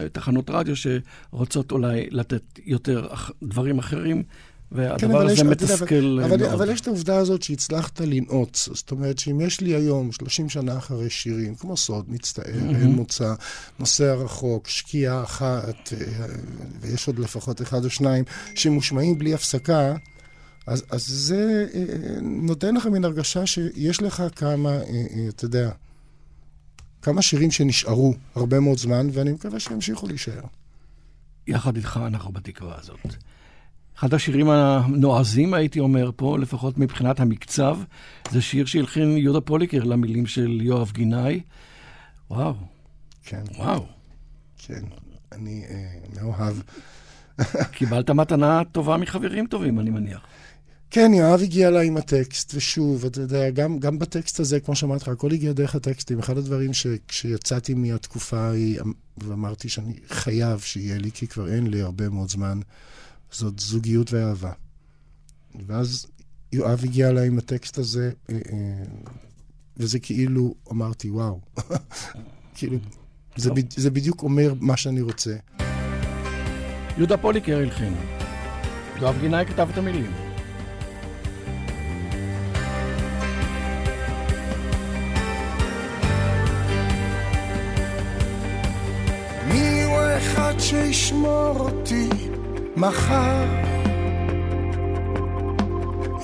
אה, 0.00 0.08
תחנות 0.08 0.50
רדיו 0.50 0.74
שרוצות 0.76 1.72
אולי 1.72 2.06
לתת 2.10 2.42
יותר 2.66 3.06
אח- 3.12 3.30
דברים 3.42 3.78
אחרים. 3.78 4.22
כן, 4.74 4.78
והדבר 4.80 5.30
יש- 5.30 5.40
הזה 5.40 5.50
מתסכל 5.50 6.20
אבל, 6.24 6.28
מאוד. 6.28 6.42
אבל 6.42 6.70
יש 6.70 6.80
את 6.80 6.86
העובדה 6.86 7.16
הזאת 7.16 7.42
שהצלחת 7.42 8.00
לנעוץ. 8.00 8.68
זאת 8.74 8.90
אומרת 8.90 9.18
שאם 9.18 9.40
יש 9.40 9.60
לי 9.60 9.74
היום, 9.74 10.12
30 10.12 10.48
שנה 10.48 10.78
אחרי 10.78 11.10
שירים, 11.10 11.54
כמו 11.54 11.76
סוד, 11.76 12.04
מצטער, 12.10 12.44
אין 12.54 12.92
מוצא, 12.92 13.34
נוסע 13.78 14.14
רחוק, 14.14 14.68
שקיעה 14.68 15.22
אחת, 15.22 15.92
אה, 15.92 16.26
ויש 16.80 17.06
עוד 17.06 17.18
לפחות 17.18 17.62
אחד 17.62 17.84
או 17.84 17.90
שניים, 17.90 18.24
שמושמעים 18.54 19.18
בלי 19.18 19.34
הפסקה, 19.34 19.94
אז, 20.66 20.84
אז 20.90 21.06
זה 21.06 21.66
אה, 21.74 21.80
נותן 22.22 22.74
לך 22.74 22.86
מין 22.86 23.04
הרגשה 23.04 23.46
שיש 23.46 24.02
לך 24.02 24.22
כמה, 24.36 24.70
אה, 24.70 24.82
אתה 25.28 25.44
יודע, 25.44 25.70
כמה 27.02 27.22
שירים 27.22 27.50
שנשארו 27.50 28.14
הרבה 28.34 28.60
מאוד 28.60 28.78
זמן, 28.78 29.08
ואני 29.12 29.32
מקווה 29.32 29.60
שימשיכו 29.60 30.06
להישאר. 30.06 30.42
יחד 31.46 31.76
איתך 31.76 32.00
אנחנו 32.06 32.32
בתקווה 32.32 32.74
הזאת. 32.80 32.98
אחד 34.02 34.14
השירים 34.14 34.50
הנועזים, 34.50 35.54
הייתי 35.54 35.80
אומר 35.80 36.10
פה, 36.16 36.38
לפחות 36.38 36.78
מבחינת 36.78 37.20
המקצב, 37.20 37.78
זה 38.30 38.42
שיר 38.42 38.66
שהלחין 38.66 39.16
יהודה 39.16 39.40
פוליקר 39.40 39.84
למילים 39.84 40.26
של 40.26 40.60
יואב 40.62 40.90
גינאי. 40.92 41.40
וואו, 42.30 42.54
כן, 43.24 43.42
וואו. 43.58 43.86
כן, 44.58 44.82
אני 45.32 45.64
אה, 45.70 46.22
מאוהב. 46.22 46.56
קיבלת 47.76 48.10
מתנה 48.10 48.62
טובה 48.72 48.96
מחברים 48.96 49.46
טובים, 49.46 49.80
אני 49.80 49.90
מניח. 49.90 50.20
כן, 50.90 51.10
יואב 51.14 51.40
הגיע 51.42 51.68
אליי 51.68 51.86
עם 51.86 51.96
הטקסט, 51.96 52.52
ושוב, 52.54 53.04
אתה 53.04 53.20
יודע, 53.20 53.50
גם, 53.50 53.78
גם 53.78 53.98
בטקסט 53.98 54.40
הזה, 54.40 54.60
כמו 54.60 54.74
שאמרתי 54.74 55.02
לך, 55.02 55.08
הכל 55.08 55.32
הגיע 55.32 55.52
דרך 55.52 55.74
הטקסטים. 55.74 56.18
אחד 56.18 56.38
הדברים 56.38 56.72
שכשיצאתי 56.72 57.74
מהתקופה 57.74 58.38
ההיא, 58.38 58.80
ואמרתי 59.18 59.68
שאני 59.68 59.94
חייב 60.08 60.60
שיהיה 60.60 60.98
לי, 60.98 61.10
כי 61.14 61.26
כבר 61.26 61.54
אין 61.54 61.66
לי 61.66 61.82
הרבה 61.82 62.08
מאוד 62.08 62.28
זמן, 62.28 62.60
זאת 63.32 63.58
זוגיות 63.58 64.12
ואהבה. 64.12 64.52
ואז 65.66 66.06
יואב 66.52 66.80
הגיע 66.84 67.08
אליי 67.08 67.26
עם 67.26 67.38
הטקסט 67.38 67.78
הזה, 67.78 68.10
אה, 68.30 68.34
אה, 68.34 68.84
וזה 69.76 69.98
כאילו, 69.98 70.54
אמרתי, 70.70 71.10
וואו. 71.10 71.40
כאילו, 72.56 72.78
זה, 73.36 73.50
זה 73.76 73.90
בדיוק 73.90 74.22
אומר 74.22 74.54
מה 74.60 74.76
שאני 74.76 75.00
רוצה. 75.00 75.36
יהודה 76.96 77.16
פוליקר 77.16 77.56
הלחין. 77.56 77.94
יואב 79.00 79.20
גינאי 79.20 79.46
כתב 79.46 79.68
את 79.72 79.78
המילים. 79.78 80.12
מי 89.48 89.82
הוא 89.84 89.94
האחד 89.94 90.54
שישמור 90.58 91.56
אותי 91.58 92.08
מחר? 92.76 93.44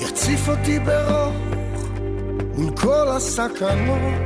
יציף 0.00 0.48
אותי 0.48 0.78
ברוך 0.78 1.36
מול 2.54 2.76
כל 2.76 3.08
הסכנות. 3.08 4.18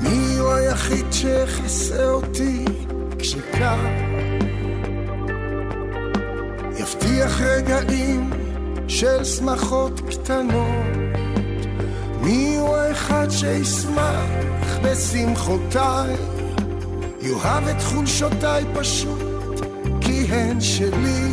מי 0.00 0.38
הוא 0.38 0.52
היחיד 0.52 1.06
שיכסה 1.12 2.10
אותי 2.10 2.64
כשקר? 3.18 3.76
יבטיח 6.78 7.40
רגעים 7.40 8.30
של 8.88 9.24
שמחות 9.24 10.00
קטנות. 10.00 10.86
מי 12.20 12.56
הוא 12.56 12.76
האחד 12.76 13.26
שישמח 13.30 14.78
בשמחותיי? 14.82 16.16
יאהב 17.22 17.68
את 17.68 17.82
חולשותיי 17.82 18.64
פשוט, 18.74 19.25
הן 20.28 20.60
שלי. 20.60 21.28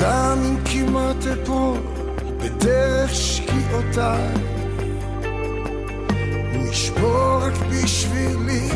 גם 0.00 0.38
אם 0.44 0.56
כמעט 0.64 1.26
אפול 1.26 1.78
בדרך 2.38 3.14
שקיעותיי, 3.14 4.32
הוא 6.54 6.66
ישבור 6.70 7.38
רק 7.42 7.52
בשבילי 7.70 8.70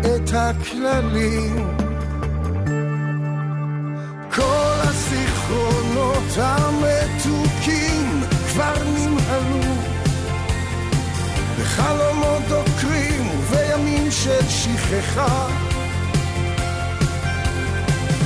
את 0.00 0.30
הכללים. 0.34 1.68
כל 4.34 4.74
הזיכרונות 4.80 6.36
המתוקים 6.36 8.20
כבר 8.52 8.74
נמהלו 8.96 9.74
בחלומות 11.60 12.42
דוקרים 12.48 13.28
ובימים 13.28 14.10
של 14.10 14.48
שכחה 14.48 15.63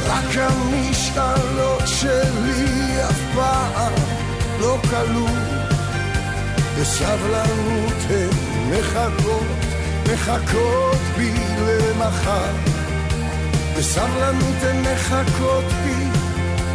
רק 0.09 0.37
המשאלות 0.37 1.83
שלי 1.87 3.05
אף 3.11 3.21
פעם 3.35 3.93
לא 4.61 4.79
כלו 4.91 5.27
בסבלנות 6.81 7.95
הן 8.11 8.31
מחכות, 8.71 9.47
מחכות 10.13 10.99
בי 11.17 11.33
למחר 11.61 12.53
בסבלנות 13.79 14.63
הן 14.63 14.83
מחכות 14.83 15.65
בי 15.65 16.09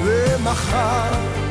למחר. 0.06 1.43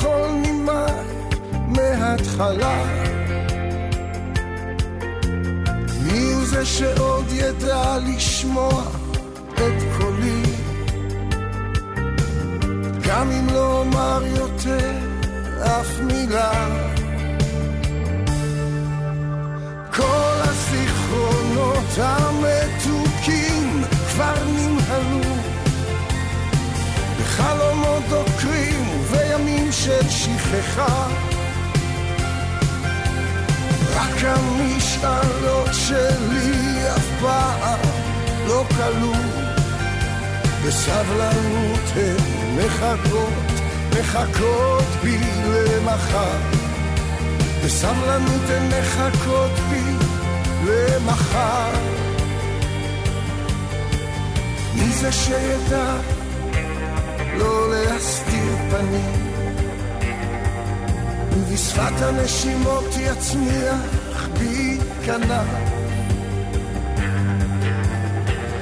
בכל 0.00 0.30
נימה 0.42 0.86
מההתחלה. 1.66 2.84
מי 6.02 6.32
הוא 6.32 6.44
זה 6.44 6.66
שעוד 6.66 7.24
ידע 7.32 7.98
לשמוע 7.98 8.82
את 9.54 9.82
קולי? 9.96 10.42
גם 13.08 13.30
אם 13.30 13.46
לא 13.54 13.78
אומר 13.78 14.22
יותר 14.36 14.90
אף 15.62 16.00
מילה. 16.00 16.66
כל 19.92 20.36
הזיכרונות 20.40 21.98
המתוקים 21.98 23.82
כבר 24.10 24.44
נמהלו 24.46 25.34
בחלומות 27.20 27.99
של 29.84 30.08
שכחה. 30.10 31.06
רק 33.94 34.24
המשאלות 34.24 35.68
שלי 35.72 36.88
אף 36.96 37.06
פעם 37.20 37.78
לא 38.48 38.64
כלו. 38.76 39.12
בסבלנות 40.66 41.80
הן 41.96 42.16
מחכות, 42.56 43.32
מחכות 43.98 44.84
בי 45.02 45.18
למחר. 45.46 46.38
בסבלנות 47.64 48.50
הן 48.50 48.68
מחכות 48.68 49.58
בי 49.70 50.06
למחר. 50.64 51.70
מי 54.74 54.92
זה 54.92 55.12
שידע 55.12 55.96
לא 57.36 57.70
להסתיר 57.70 58.56
פנים 58.70 59.29
ובשפת 61.32 62.02
הנשימות 62.02 62.84
יצמיח 63.00 64.28
בי 64.38 64.78
כנף. 65.04 65.46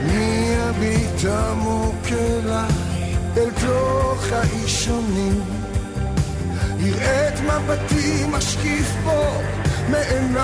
מי 0.06 0.54
יביט 0.58 1.24
עמוק 1.24 2.06
אליי 2.12 3.16
אל 3.36 3.50
תוך 3.50 4.24
האישונים 4.32 5.40
יראה 6.78 7.28
את 7.28 7.40
מבטי 7.40 8.24
משקיף 8.30 8.92
בו 9.04 9.42
מעיניי 9.90 10.38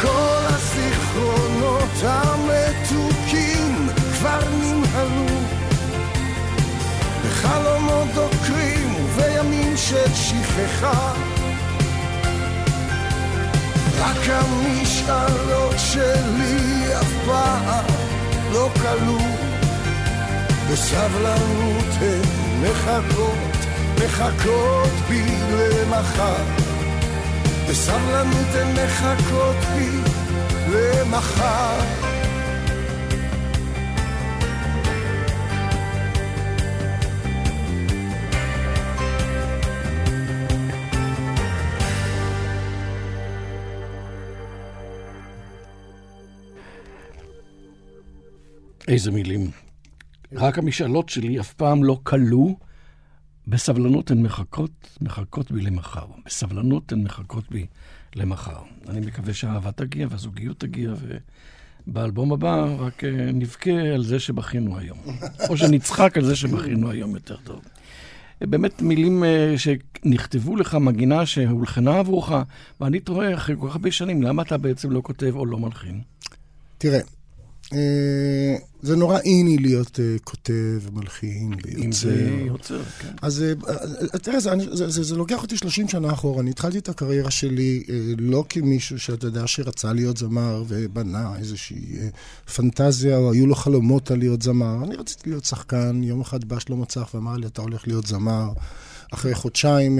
כל 0.00 0.44
הזיכרונות 0.46 1.90
המתוקים 2.02 2.43
של 9.88 10.14
שכחה. 10.14 11.12
רק 13.98 14.16
המשאלות 14.28 15.74
שלי 15.78 16.94
אף 17.00 17.12
פעם 17.26 17.84
לא 18.52 18.68
כלו. 18.74 19.18
בסבלנות 20.70 21.84
הן 22.00 22.22
מחכות, 22.62 23.66
מחכות 24.04 24.92
בי 25.08 25.22
למחר. 25.50 26.44
בסבלנות 27.68 28.54
הן 28.54 28.84
מחכות 28.84 29.56
בי 29.74 29.90
למחר 30.68 32.03
איזה 48.94 49.10
מילים. 49.10 49.50
רק 50.32 50.58
המשאלות 50.58 51.08
שלי 51.08 51.40
אף 51.40 51.52
פעם 51.52 51.84
לא 51.84 52.00
כלו. 52.02 52.56
בסבלנות 53.46 54.10
הן 54.10 54.22
מחכות, 54.22 54.98
מחכות 55.00 55.52
בי 55.52 55.60
למחר. 55.60 56.06
בסבלנות 56.26 56.92
הן 56.92 57.02
מחכות 57.02 57.44
בי 57.50 57.66
למחר. 58.16 58.56
אני 58.88 59.00
מקווה 59.06 59.34
שהאהבה 59.34 59.72
תגיע 59.72 60.06
והזוגיות 60.10 60.60
תגיע, 60.60 60.92
ובאלבום 61.86 62.32
הבא 62.32 62.66
רק 62.78 63.04
אה, 63.04 63.10
נבכה 63.32 63.80
על 63.94 64.04
זה 64.04 64.18
שבכינו 64.18 64.78
היום. 64.78 64.98
או 65.48 65.56
שנצחק 65.56 66.16
על 66.16 66.24
זה 66.24 66.36
שבכינו 66.36 66.90
היום 66.90 67.14
יותר 67.14 67.36
טוב. 67.36 67.60
באמת 68.40 68.82
מילים 68.82 69.24
אה, 69.24 69.54
שנכתבו 69.56 70.56
לך, 70.56 70.74
מגינה 70.74 71.26
שהולחנה 71.26 71.98
עבורך, 71.98 72.32
ואני 72.80 73.00
תוהה 73.00 73.34
אחרי 73.34 73.56
כל 73.60 73.68
כך 73.68 73.74
הרבה 73.74 73.90
שנים, 73.90 74.22
למה 74.22 74.42
אתה 74.42 74.56
בעצם 74.58 74.90
לא 74.90 75.00
כותב 75.04 75.32
או 75.36 75.46
לא 75.46 75.58
מלחין? 75.58 76.00
תראה, 76.78 76.98
אה, 76.98 77.04
זה 78.82 78.96
נורא 78.96 79.18
איני 79.18 79.58
להיות 79.58 79.96
uh, 79.96 80.22
כותב 80.24 80.80
ומלחין 80.82 81.54
ויוצר. 81.64 82.08
אם 82.10 82.46
יוצר, 82.46 82.82
כן. 82.98 83.08
אז 83.22 83.44
uh, 83.62 84.18
תראה, 84.18 84.40
זה, 84.40 84.50
זה, 84.72 84.90
זה, 84.90 85.02
זה 85.02 85.16
לוקח 85.16 85.42
אותי 85.42 85.56
30 85.56 85.88
שנה 85.88 86.12
אחורה. 86.12 86.42
אני 86.42 86.50
התחלתי 86.50 86.78
את 86.78 86.88
הקריירה 86.88 87.30
שלי 87.30 87.82
לא 88.18 88.44
כמישהו 88.48 88.98
שאתה 88.98 89.26
יודע 89.26 89.46
שרצה 89.46 89.92
להיות 89.92 90.16
זמר 90.16 90.64
ובנה 90.68 91.36
איזושהי 91.38 91.96
פנטזיה, 92.54 93.16
או 93.16 93.32
היו 93.32 93.46
לו 93.46 93.54
חלומות 93.54 94.10
על 94.10 94.18
להיות 94.18 94.42
זמר. 94.42 94.84
אני 94.84 94.96
רציתי 94.96 95.30
להיות 95.30 95.44
שחקן, 95.44 96.02
יום 96.02 96.20
אחד 96.20 96.44
בא 96.44 96.58
שלמה 96.58 96.86
צח 96.86 97.14
ואמר 97.14 97.36
לי, 97.36 97.46
אתה 97.46 97.62
הולך 97.62 97.88
להיות 97.88 98.06
זמר. 98.06 98.48
אחרי 99.14 99.34
חודשיים 99.34 99.98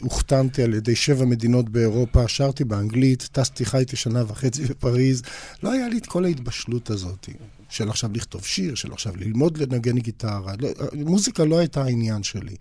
הוחתמתי 0.00 0.62
על 0.62 0.74
ידי 0.74 0.96
שבע 0.96 1.24
מדינות 1.24 1.68
באירופה, 1.68 2.28
שרתי 2.28 2.64
באנגלית, 2.64 3.28
טסתי, 3.32 3.64
חייתי 3.64 3.96
שנה 3.96 4.22
וחצי 4.28 4.64
בפריז. 4.64 5.22
לא 5.62 5.72
היה 5.72 5.88
לי 5.88 5.98
את 5.98 6.06
כל 6.06 6.24
ההתבשלות 6.24 6.90
הזאת. 6.90 7.28
של 7.72 7.88
עכשיו 7.88 8.10
לכתוב 8.14 8.44
שיר, 8.44 8.74
של 8.74 8.92
עכשיו 8.92 9.12
ללמוד 9.16 9.58
לנגן 9.58 9.98
גיטרה. 9.98 10.52
לא, 10.60 10.68
מוזיקה 10.92 11.44
לא 11.44 11.58
הייתה 11.58 11.82
העניין 11.82 12.22
שלי. 12.22 12.54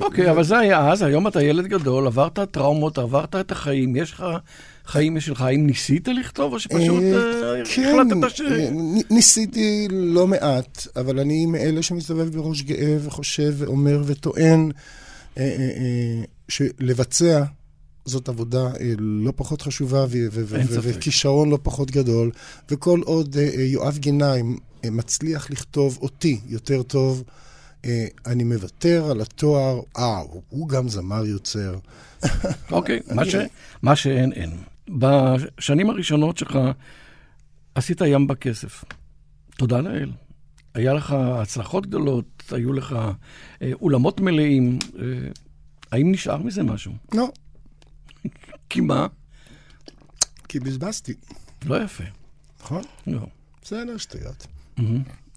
אוקיי, 0.00 0.28
okay, 0.28 0.30
אבל 0.30 0.44
זה 0.44 0.58
היה 0.58 0.90
אז, 0.90 1.02
היום 1.02 1.26
אתה 1.26 1.42
ילד 1.42 1.66
גדול, 1.66 2.06
עברת 2.06 2.38
טראומות, 2.38 2.98
עברת 2.98 3.36
את 3.36 3.52
החיים, 3.52 3.96
יש 3.96 4.12
לך 4.12 4.24
חיים 4.86 5.14
משלך. 5.14 5.40
האם 5.40 5.66
ניסית 5.66 6.08
לכתוב, 6.08 6.52
או 6.52 6.60
שפשוט 6.60 7.02
אה, 7.02 7.64
כן, 7.74 7.98
החלטת 8.00 8.36
ש... 8.36 8.40
ניסיתי 9.10 9.88
לא 9.90 10.26
מעט, 10.26 10.86
אבל 10.96 11.20
אני 11.20 11.46
מאלה 11.46 11.82
שמסתובב 11.82 12.36
בראש 12.36 12.62
גאה 12.62 12.96
וחושב 13.00 13.54
ואומר 13.56 14.02
וטוען 14.06 14.60
אה, 14.60 14.76
אה, 14.76 15.04
שלבצע 16.48 17.44
זאת 18.04 18.28
עבודה 18.28 18.68
לא 18.98 19.32
פחות 19.36 19.62
חשובה 19.62 20.06
וכישרון 20.10 21.50
לא 21.50 21.58
פחות 21.62 21.90
גדול, 21.90 22.30
וכל 22.70 23.00
עוד 23.04 23.36
יואב 23.58 23.98
גינאי 23.98 24.42
מצליח 24.84 25.50
לכתוב 25.50 25.98
אותי 26.02 26.40
יותר 26.46 26.82
טוב, 26.82 27.24
אני 28.26 28.44
מוותר 28.44 29.10
על 29.10 29.20
התואר, 29.20 29.80
אה, 29.96 30.18
הוא 30.48 30.68
גם 30.68 30.88
זמר 30.88 31.24
יוצר. 31.26 31.78
אוקיי, 32.70 33.00
מה 33.82 33.96
שאין, 33.96 34.32
אין. 34.32 34.50
בשנים 34.88 35.90
הראשונות 35.90 36.38
שלך 36.38 36.58
עשית 37.74 38.00
ים 38.00 38.26
בכסף. 38.26 38.84
תודה 39.56 39.80
לאל. 39.80 40.10
היה 40.74 40.92
לך 40.92 41.12
הצלחות 41.18 41.86
גדולות, 41.86 42.33
היו 42.52 42.72
לך 42.72 42.96
אה, 43.62 43.72
אולמות 43.72 44.20
מלאים. 44.20 44.78
אה, 44.98 45.04
האם 45.92 46.12
נשאר 46.12 46.42
מזה 46.42 46.62
משהו? 46.62 46.92
לא. 47.14 47.28
כי 48.70 48.80
מה? 48.80 49.06
כי 50.48 50.60
בזבזתי. 50.60 51.14
לא 51.64 51.82
יפה. 51.82 52.04
נכון? 52.60 52.82
לא. 53.06 53.26
בסדר, 53.62 53.96
שטויות. 53.96 54.46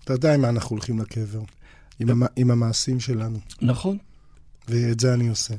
אתה 0.03 0.13
יודע 0.13 0.33
עם 0.33 0.41
מה 0.41 0.49
אנחנו 0.49 0.75
הולכים 0.75 0.99
לקבר. 0.99 1.41
עם, 1.99 2.09
המ... 2.09 2.23
עם 2.35 2.51
המעשים 2.51 2.99
שלנו. 2.99 3.39
נכון. 3.61 3.97
ואת 4.67 4.99
זה 4.99 5.13
אני 5.13 5.27
עושה. 5.27 5.53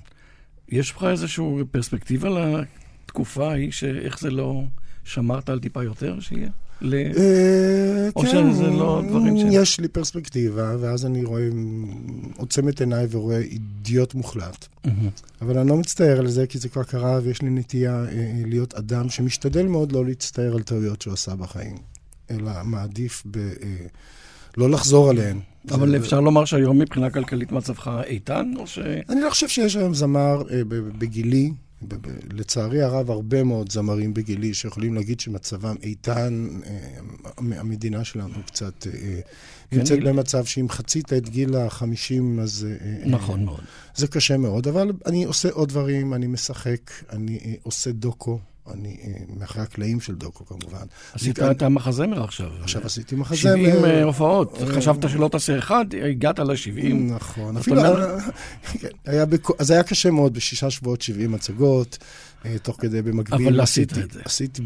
יש 0.68 0.90
לך 0.90 1.04
איזושהי 1.04 1.44
פרספקטיבה 1.70 2.28
לתקופה 2.28 3.50
ההיא, 3.50 3.70
שאיך 3.70 4.20
זה 4.20 4.30
לא 4.30 4.62
שמרת 5.04 5.48
על 5.48 5.60
טיפה 5.60 5.84
יותר 5.84 6.20
שיהיה? 6.20 6.50
ל... 6.80 6.94
אה, 6.94 8.08
או 8.16 8.26
שזה 8.26 8.66
לא 8.66 9.02
דברים 9.08 9.38
ש... 9.38 9.42
יש 9.50 9.80
לי 9.80 9.88
פרספקטיבה, 9.88 10.76
ואז 10.80 11.06
אני 11.06 11.24
רואה, 11.24 11.48
עוצם 12.36 12.68
את 12.68 12.80
עיניי 12.80 13.06
ורואה 13.10 13.38
אידיוט 13.38 14.14
מוחלט. 14.14 14.66
אבל 15.42 15.58
אני 15.58 15.68
לא 15.68 15.76
מצטער 15.76 16.18
על 16.18 16.28
זה, 16.28 16.46
כי 16.46 16.58
זה 16.58 16.68
כבר 16.68 16.82
קרה, 16.82 17.20
ויש 17.22 17.42
לי 17.42 17.50
נטייה 17.50 18.04
אה, 18.04 18.42
להיות 18.46 18.74
אדם 18.74 19.08
שמשתדל 19.08 19.66
מאוד 19.66 19.92
לא 19.92 20.04
להצטער 20.04 20.54
על 20.54 20.62
טעויות 20.62 21.02
שהוא 21.02 21.14
עשה 21.14 21.34
בחיים, 21.34 21.76
אלא 22.30 22.52
מעדיף 22.64 23.22
ב... 23.30 23.38
אה, 23.38 23.86
לא 24.56 24.70
לחזור 24.70 25.10
עליהן. 25.10 25.40
אבל 25.70 25.96
אפשר 25.96 26.20
לומר 26.20 26.44
שהיום 26.44 26.78
מבחינה 26.78 27.10
כלכלית 27.10 27.52
מצבך 27.52 27.90
איתן, 28.06 28.52
או 28.56 28.66
ש... 28.66 28.78
אני 29.08 29.20
לא 29.20 29.30
חושב 29.30 29.48
שיש 29.48 29.76
היום 29.76 29.94
זמר 29.94 30.42
בגילי, 30.98 31.52
לצערי 32.32 32.82
הרב, 32.82 33.10
הרבה 33.10 33.44
מאוד 33.44 33.72
זמרים 33.72 34.14
בגילי 34.14 34.54
שיכולים 34.54 34.94
להגיד 34.94 35.20
שמצבם 35.20 35.76
איתן, 35.82 36.46
אה, 36.66 37.00
המדינה 37.36 38.04
שלנו 38.04 38.34
קצת 38.46 38.86
אה, 38.86 38.92
כן, 39.70 39.78
נמצאת 39.78 39.98
במצב 40.04 40.44
שאם 40.44 40.68
חצית 40.68 41.12
את 41.12 41.28
גיל 41.28 41.56
החמישים, 41.56 42.40
אז... 42.40 42.66
אה, 42.70 43.06
נכון 43.06 43.44
מאוד. 43.44 43.60
זה 43.94 44.06
קשה 44.06 44.36
מאוד, 44.36 44.68
אבל 44.68 44.92
אני 45.06 45.24
עושה 45.24 45.48
עוד 45.52 45.68
דברים, 45.68 46.14
אני 46.14 46.26
משחק, 46.26 46.90
אני 47.12 47.56
עושה 47.62 47.92
דוקו. 47.92 48.38
אני 48.72 48.96
אה, 49.04 49.12
מאחורי 49.40 49.64
הקלעים 49.64 50.00
של 50.00 50.14
דוקו 50.14 50.46
כמובן. 50.46 50.86
עשית 51.12 51.38
את 51.38 51.62
המחזמר 51.62 52.24
עכשיו. 52.24 52.50
עכשיו 52.62 52.82
עשיתי 52.84 53.16
מחזמר. 53.16 53.56
70 53.56 53.84
אה, 53.84 54.02
הופעות. 54.02 54.58
חשבת 54.76 55.10
שלא 55.10 55.28
תעשה 55.28 55.58
אחד, 55.58 55.84
הגעת 56.10 56.38
ל-70. 56.38 56.94
נכון. 56.94 57.56
אפילו... 57.56 57.82
אז 59.58 59.70
היה 59.70 59.82
קשה 59.82 60.10
מאוד 60.10 60.34
בשישה 60.34 60.70
שבועות 60.70 61.02
70 61.02 61.32
מצגות. 61.32 61.98
אה, 62.44 62.58
תוך 62.58 62.76
כדי 62.80 63.02
במקביל. 63.02 63.48
אבל 63.48 63.60
עשית 63.60 63.98
את 63.98 64.10
זה. 64.10 64.20
עשיתי, 64.24 64.62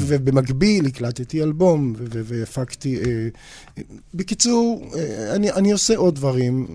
ובמקביל 0.00 0.86
הקלטתי 0.86 1.42
אלבום 1.42 1.94
והפקתי. 1.98 2.98
בקיצור, 4.14 4.90
אני 5.32 5.72
עושה 5.72 5.96
עוד 5.96 6.14
דברים. 6.14 6.66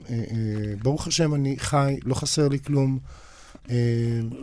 ברוך 0.83 1.07
השם, 1.07 1.35
אני 1.35 1.55
חי, 1.59 1.95
לא 2.05 2.13
חסר 2.15 2.47
לי 2.47 2.59
כלום. 2.59 2.99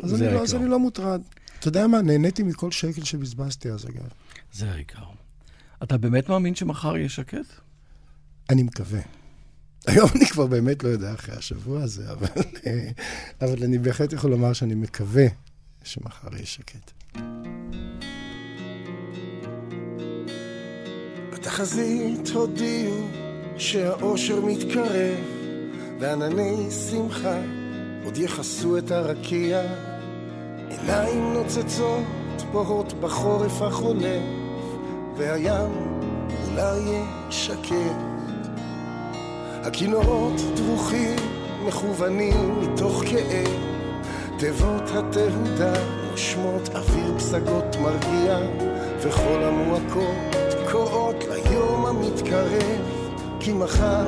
אז 0.03 0.15
אני 0.15 0.65
לא, 0.65 0.69
לא 0.69 0.79
מוטרד. 0.79 1.21
אתה 1.65 1.71
יודע 1.71 1.87
מה? 1.87 2.03
נהניתי 2.03 2.43
מכל 2.43 2.71
שקל 2.71 3.05
שבזבזתי 3.05 3.71
אז, 3.71 3.87
אגב. 3.87 4.09
זה 4.53 4.71
העיקר. 4.71 5.05
אתה 5.83 5.99
באמת 5.99 6.29
מאמין 6.29 6.55
שמחר 6.55 6.97
יהיה 6.97 7.09
שקט? 7.09 7.47
אני 8.51 8.63
מקווה. 8.63 9.01
היום 9.87 10.09
אני 10.17 10.27
כבר 10.27 10.47
באמת 10.47 10.85
לא 10.85 10.89
יודע 10.89 11.15
אחרי 11.15 11.37
השבוע 11.37 11.83
הזה, 11.83 12.13
אבל, 12.13 12.29
אבל 13.43 13.65
אני 13.65 13.79
בהחלט 13.79 14.13
יכול 14.13 14.31
לומר 14.31 14.53
שאני 14.53 14.75
מקווה 14.75 15.27
שמחר 15.85 16.35
יהיה 16.35 16.47
שקט. 16.47 16.93
בתחזית 21.33 22.29
הודיעו 22.29 23.09
שהאושר 23.57 24.41
מתקרב 24.41 25.25
וענני 26.01 26.71
שמחה 26.91 27.43
עוד 28.05 28.17
יכסו 28.17 28.79
את 28.79 28.91
הרקיע. 28.91 29.94
עיניים 30.81 31.33
נוצצות 31.33 32.05
בוהות 32.53 32.93
בחורף 32.93 33.63
החולף, 33.63 34.23
והים 35.17 35.73
אולי 36.51 37.03
שקט. 37.31 37.97
הכינורות 39.63 40.41
דרוכים, 40.57 41.17
מכוונים 41.67 42.61
מתוך 42.61 43.03
כאב, 43.11 43.49
תיבות 44.39 44.83
התהודה 44.83 45.73
נושמות 46.11 46.69
אוויר 46.75 47.19
פסגות 47.19 47.77
מרגיע, 47.83 48.39
וכל 49.01 49.43
המועקות 49.43 50.55
קוראות 50.73 51.25
ליום 51.25 51.87
המתקרב, 51.87 52.81
כי 53.41 53.53
מחר 53.53 54.07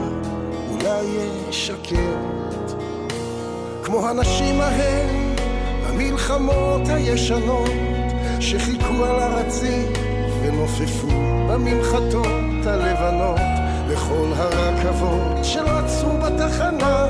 אולי 0.71 1.07
שקט. 1.51 2.73
כמו 3.85 4.09
הנשים 4.09 4.61
ההם, 4.61 5.26
המלחמות 5.89 6.89
הישנות, 6.89 7.71
שחיכו 8.41 9.05
על 9.05 9.21
הרציף 9.21 9.99
ונופפו 10.43 11.09
בממחטות 11.49 12.67
הלבנות. 12.67 13.57
לכל 13.89 14.33
הרכבות 14.37 15.37
עצרו 15.67 16.19
בתחנה 16.19 17.07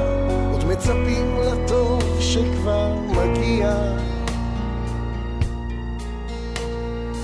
עוד 0.53 0.64
מצפים 0.64 1.37
לטוב 1.41 2.20
שכבר 2.20 2.95
מגיע. 2.95 3.74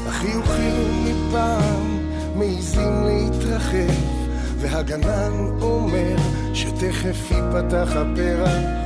החיוכים 0.06 1.04
מפעם 1.04 1.98
מעיזים 2.36 3.04
להתרחב 3.06 3.94
והגנן 4.58 5.46
אומר 5.60 6.16
שתכף 6.54 7.30
ייפתח 7.30 7.88
הפרח 7.96 8.81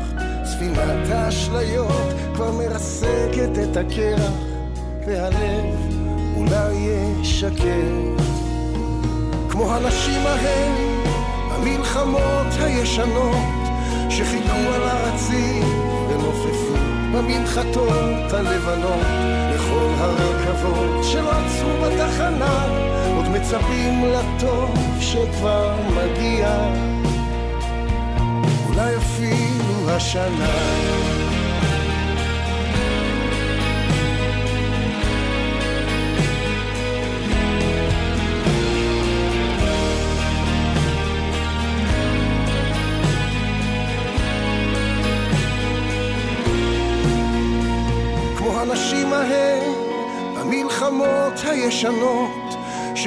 ספינת 0.56 1.10
האשליות 1.10 2.12
כבר 2.34 2.52
מרסקת 2.52 3.50
את 3.62 3.76
הקרח 3.76 4.32
והלב 5.06 5.74
אולי 6.36 6.88
שקט. 7.22 8.22
כמו 9.50 9.72
הנשים 9.72 10.26
ההם, 10.26 10.74
המלחמות 11.50 12.46
הישנות, 12.60 13.36
שחיכו 14.10 14.72
על 14.74 14.82
הרציף 14.82 15.66
ונופפו 16.08 16.74
במנחתות 17.12 18.32
הלבנות, 18.32 19.06
לכל 19.54 19.90
הרכבות 19.98 21.06
עצרו 21.30 21.70
בתחנה, 21.82 22.66
עוד 23.16 23.28
מצפים 23.28 24.04
לטוב 24.04 24.74
שכבר 25.00 25.74
מגיע. 25.96 26.48
אולי 28.68 28.96
אפילו 28.96 29.55
השנה. 29.96 30.86
האנשים 48.68 49.12
ההם 49.12 49.72
במלחמות 50.34 51.32
הישנות 51.44 52.45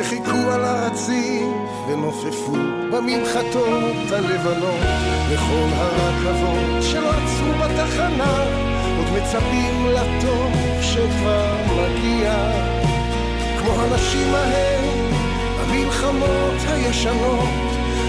שחיכו 0.04 0.52
על 0.52 0.66
הרציף 0.66 1.70
ונופפו 1.88 2.54
במנחתות 2.92 4.12
הלבנות. 4.12 4.86
לכל 5.32 5.68
הרכבות 5.74 6.84
שלא 6.84 7.10
עצרו 7.10 7.54
בתחנה 7.54 8.44
עוד 8.98 9.08
מצפים 9.18 9.88
לטוב 9.88 10.54
שכבר 10.82 11.56
מגיע. 11.66 12.34
כמו 13.60 13.72
הנשים 13.72 14.34
ההם 14.34 15.14
במלחמות 15.60 16.58
הישנות 16.68 17.50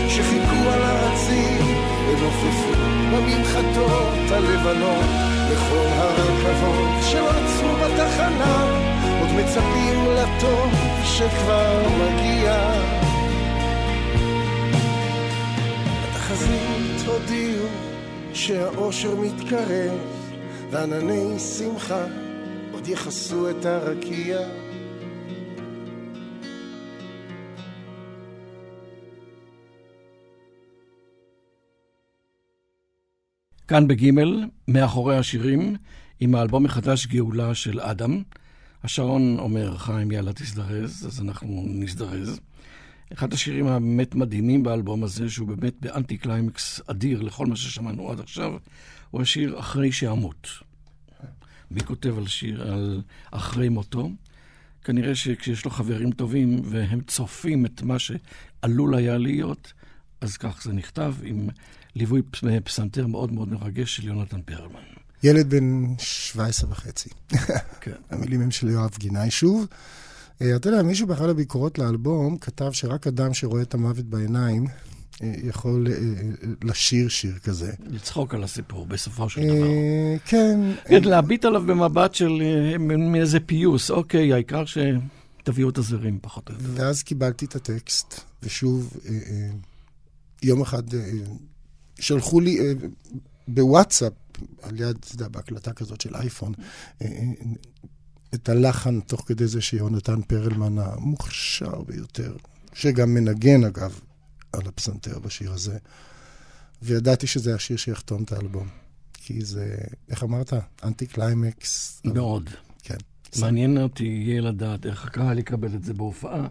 שחיכו 0.09 0.70
על 0.72 0.82
הרציף 0.82 1.66
ונופפו 2.09 2.72
במנחתות 3.12 4.30
הלבנות. 4.30 5.05
בכל 5.51 5.86
הרכבות 5.97 7.03
שלא 7.03 7.30
עצרו 7.30 7.72
בתחנה, 7.76 8.64
מצפים 9.37 10.05
לטוב 10.16 10.72
שכבר 11.05 11.89
מגיע. 11.89 12.70
בתחזית 16.03 17.07
הודיעו 17.07 17.66
שהאושר 18.35 19.14
מתקרב, 19.20 19.99
וענני 20.70 21.39
שמחה 21.39 22.05
עוד 22.72 22.89
יכסו 22.89 23.51
את 23.51 23.64
הרקיע. 23.64 24.39
כאן 33.68 33.89
בגימל, 33.89 34.45
מאחורי 34.68 35.16
השירים, 35.16 35.76
עם 36.20 36.35
האלבום 36.35 36.66
החדש 36.66 37.07
גאולה 37.07 37.55
של 37.55 37.81
אדם. 37.81 38.22
השעון 38.85 39.39
אומר, 39.39 39.78
חיים, 39.78 40.11
יאללה 40.11 40.33
תזדרז, 40.33 41.07
אז 41.07 41.20
אנחנו 41.20 41.64
נזדרז. 41.66 42.41
אחד 43.12 43.33
השירים 43.33 43.66
הבאמת 43.66 44.14
מדהימים 44.14 44.62
באלבום 44.62 45.05
הזה, 45.05 45.31
שהוא 45.31 45.49
באמת 45.49 45.74
באנטי 45.81 46.16
קליימקס 46.16 46.81
אדיר 46.87 47.22
לכל 47.22 47.47
מה 47.47 47.57
ששמענו 47.57 48.11
עד 48.11 48.20
עכשיו, 48.20 48.53
הוא 49.11 49.22
השיר 49.22 49.59
אחרי 49.59 49.93
שאמות. 49.93 50.49
מי 51.70 51.81
כותב 51.81 52.18
על 52.18 52.26
שיר, 52.26 52.72
על 52.72 53.03
אחרי 53.31 53.68
מותו? 53.68 54.11
כנראה 54.85 55.14
שכשיש 55.14 55.64
לו 55.64 55.70
חברים 55.70 56.12
טובים 56.12 56.61
והם 56.64 57.01
צופים 57.01 57.66
את 57.66 57.83
מה 57.83 57.97
שעלול 57.99 58.95
היה 58.95 59.18
להיות, 59.18 59.72
אז 60.20 60.37
כך 60.37 60.62
זה 60.62 60.72
נכתב 60.72 61.14
עם 61.22 61.49
ליווי 61.95 62.22
פסנתר 62.64 63.07
מאוד 63.07 63.33
מאוד 63.33 63.53
מרגש 63.53 63.97
של 63.97 64.07
יונתן 64.07 64.43
פרלמן. 64.43 64.81
ילד 65.23 65.51
בן 65.51 65.85
17 65.99 66.71
וחצי. 66.71 67.09
כן. 67.81 67.93
המילים 68.11 68.41
הם 68.41 68.51
של 68.51 68.68
יואב 68.68 68.91
גינאי 68.99 69.31
שוב. 69.31 69.66
אה, 70.43 70.57
אתה 70.57 70.68
יודע, 70.68 70.83
מישהו 70.83 71.07
באחד 71.07 71.29
הביקורות 71.29 71.79
לאלבום 71.79 72.39
כתב 72.39 72.71
שרק 72.73 73.07
אדם 73.07 73.35
שרואה 73.35 73.62
את 73.62 73.75
המוות 73.75 74.05
בעיניים 74.05 74.66
אה, 75.23 75.35
יכול 75.43 75.87
אה, 75.91 75.95
לשיר 76.62 77.09
שיר 77.09 77.39
כזה. 77.39 77.73
לצחוק 77.87 78.35
על 78.35 78.45
הסיפור 78.45 78.87
בסופו 78.87 79.29
של 79.29 79.41
דבר. 79.41 79.66
כן. 80.25 80.61
כן, 80.89 81.05
להביט 81.05 81.45
עליו 81.45 81.62
במבט 81.62 82.14
של 82.14 82.43
מאיזה 82.99 83.41
פיוס. 83.41 83.91
אוקיי, 83.91 84.33
העיקר 84.33 84.64
שתביאו 84.64 85.68
את 85.68 85.79
הזרים 85.79 86.18
פחות 86.23 86.49
או 86.49 86.55
יותר. 86.55 86.66
ואז 86.75 87.03
קיבלתי 87.03 87.45
את 87.45 87.57
הטקסט, 87.57 88.21
ושוב, 88.43 88.97
יום 90.43 90.62
אחד 90.62 90.83
שלחו 92.01 92.41
לי 92.41 92.59
בוואטסאפ, 93.49 94.12
על 94.62 94.80
יד, 94.80 94.97
אתה 95.01 95.14
יודע, 95.14 95.28
בהקלטה 95.28 95.72
כזאת 95.72 96.01
של 96.01 96.16
אייפון, 96.16 96.53
אה, 97.03 97.07
אה, 97.07 97.22
את 98.34 98.49
הלחן 98.49 99.01
תוך 99.01 99.24
כדי 99.26 99.47
זה 99.47 99.61
שיונתן 99.61 100.22
פרלמן 100.22 100.78
המוכשר 100.78 101.82
ביותר, 101.82 102.36
שגם 102.72 103.14
מנגן 103.14 103.64
אגב 103.64 104.01
על 104.53 104.61
הפסנתר 104.66 105.18
בשיר 105.18 105.53
הזה, 105.53 105.78
וידעתי 106.82 107.26
שזה 107.26 107.55
השיר 107.55 107.76
שיחתום 107.76 108.22
את 108.22 108.32
האלבום. 108.32 108.68
כי 109.14 109.45
זה, 109.45 109.76
איך 110.11 110.22
אמרת? 110.22 110.53
אנטי 110.84 111.07
קליימקס. 111.07 112.03
מאוד. 112.05 112.51
כן. 112.82 112.97
מעניין 113.41 113.78
אותי 113.78 114.05
יהיה 114.05 114.41
לדעת 114.41 114.86
איך 114.86 115.05
הקהל 115.05 115.38
יקבל 115.38 115.74
את 115.74 115.84
זה 115.84 115.95
בהופעה, 115.95 116.47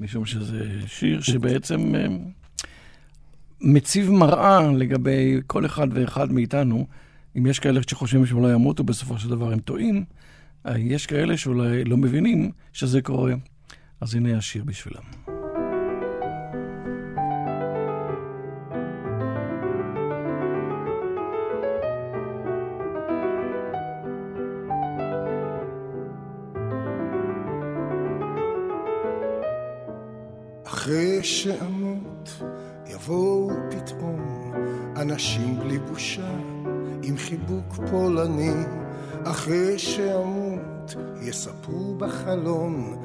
משום 0.00 0.26
שזה 0.26 0.64
שיר 0.86 1.20
שבעצם 1.20 1.92
מציב 3.60 4.10
מראה 4.10 4.72
לגבי 4.72 5.40
כל 5.46 5.66
אחד 5.66 5.88
ואחד 5.94 6.32
מאיתנו. 6.32 6.86
אם 7.38 7.46
יש 7.46 7.58
כאלה 7.58 7.80
שחושבים 7.88 8.26
שהם 8.26 8.42
לא 8.42 8.54
ימותו, 8.54 8.84
בסופו 8.84 9.18
של 9.18 9.28
דבר 9.28 9.52
הם 9.52 9.58
טועים. 9.58 10.04
אה, 10.66 10.78
יש 10.78 11.06
כאלה 11.06 11.36
שאולי 11.36 11.84
לא 11.84 11.96
מבינים 11.96 12.50
שזה 12.72 13.02
קורה. 13.02 13.34
אז 14.00 14.14
הנה 14.14 14.38
השיר 14.38 14.64
בשבילם. 14.64 15.02
אחרי 30.66 31.22
שאמות 31.22 32.42
יבואו 32.86 33.50
פתאום 33.70 34.52
אנשים 34.96 35.58
בלי 35.58 35.78
בושה 35.78 36.61
עם 37.02 37.16
חיבוק 37.16 37.74
פולני 37.90 38.52
אחרי 39.24 39.78
שאמות 39.78 40.94
יספרו 41.22 41.94
בחלון 41.94 42.96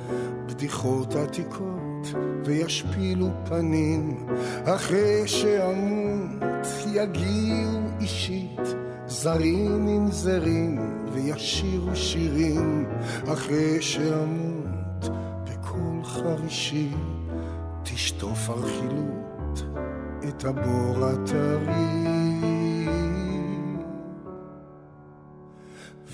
בדיחות 0.46 1.16
עתיקות 1.16 2.08
וישפילו 2.46 3.30
פנים 3.46 4.28
אחרי 4.66 5.28
שאמות 5.28 6.68
יגיעו 6.94 7.80
אישית, 8.00 8.62
זרים 9.08 9.88
עם 9.88 10.12
זרים, 10.12 10.80
וישירו 11.14 11.96
שירים, 11.96 12.86
אחרי 13.34 13.82
שאמות 13.82 15.10
בקול 15.44 16.04
חרישי, 16.04 16.90
תשטוף 17.84 18.50
הרכילות 18.50 19.64
את 20.30 20.46
הבור 20.46 21.06
הטרי. 21.06 22.17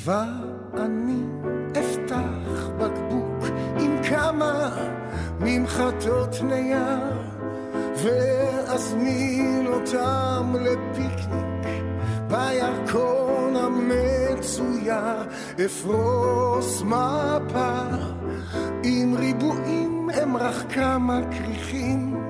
ואני 0.05 1.23
אפתח 1.71 2.69
בקבוק 2.77 3.45
עם 3.79 4.03
כמה 4.09 4.69
ממחטות 5.39 6.35
נייר, 6.43 7.21
ואזמין 7.95 9.67
אותם 9.67 10.55
לפיקניק 10.59 11.83
בירקון 12.27 13.55
המצויר, 13.55 15.27
אפרוס 15.65 16.81
מפה 16.81 17.81
עם 18.83 19.15
ריבועים 19.17 20.09
רק 20.43 20.71
כמה 20.73 21.19
כריכים, 21.31 22.23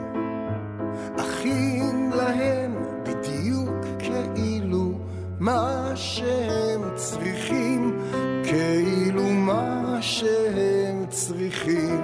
אכין 1.19 2.11
להם 2.15 2.62
מה 5.43 5.91
שהם 5.95 6.81
צריכים, 6.95 7.99
כאילו 8.43 9.23
מה 9.23 9.97
שהם 10.01 11.05
צריכים. 11.09 12.01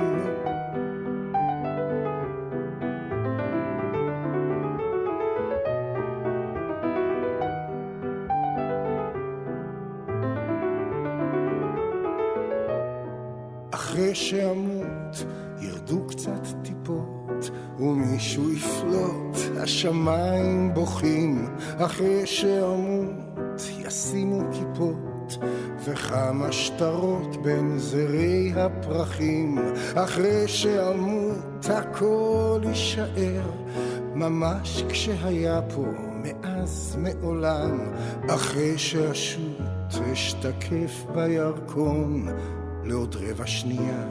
אחרי 13.71 14.15
שאמות 14.15 15.25
ירדו 15.61 16.07
קצת 16.07 16.47
טיפות 16.63 17.49
ומישהו 17.79 18.51
יפלוט, 18.51 19.37
השמיים 19.57 20.73
בוכים. 20.73 21.55
אחרי 21.77 22.25
שאמות 22.25 23.28
ישימו 23.89 24.41
כיפות 24.51 25.37
וכמה 25.85 26.51
שטרות 26.51 27.41
בין 27.43 27.79
זרי 27.79 28.53
הפרחים. 28.55 29.57
אחרי 29.95 30.47
שאמות 30.47 31.65
הכל 31.69 32.61
יישאר 32.63 33.51
ממש 34.15 34.83
כשהיה 34.89 35.61
פה 35.75 35.85
מאז 36.23 36.97
מעולם. 36.99 37.79
אחרי 38.29 38.77
שאשות 38.77 39.91
אשתקף 40.13 41.05
בירקון 41.13 42.27
לעוד 42.83 43.15
רבע 43.15 43.47
שנייה 43.47 44.07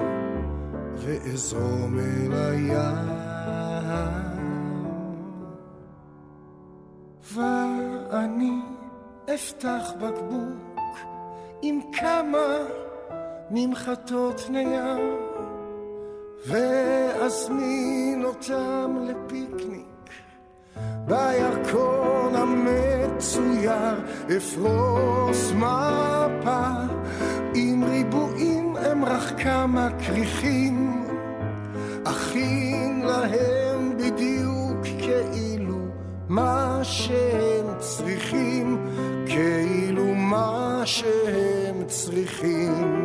ואזרום 0.97 1.99
אל 1.99 2.33
הים. 2.33 4.28
אפתח 9.59 9.93
בקבוק 10.01 10.99
עם 11.63 11.81
כמה 11.93 12.59
ממחטות 13.51 14.47
נייר 14.51 14.99
ואזמין 16.47 18.25
אותם 18.25 18.97
לפיקניק 19.03 20.11
בירקון 21.07 22.35
המצויר. 22.35 23.73
אפרוס 24.37 25.53
מפה 25.53 26.63
עם 27.55 27.85
ריבועים 27.85 28.77
רק 29.07 29.41
כמה 29.43 29.89
כריכים 30.07 31.07
אכין 32.05 33.03
להם 33.05 33.97
בדיוק 33.99 34.83
כאילו 34.83 35.48
מה 36.39 36.81
שהם 36.83 37.67
צריכים 37.79 38.87
כאילו 39.27 40.05
מה 40.15 40.83
שהם 40.85 41.85
צריכים. 41.87 43.05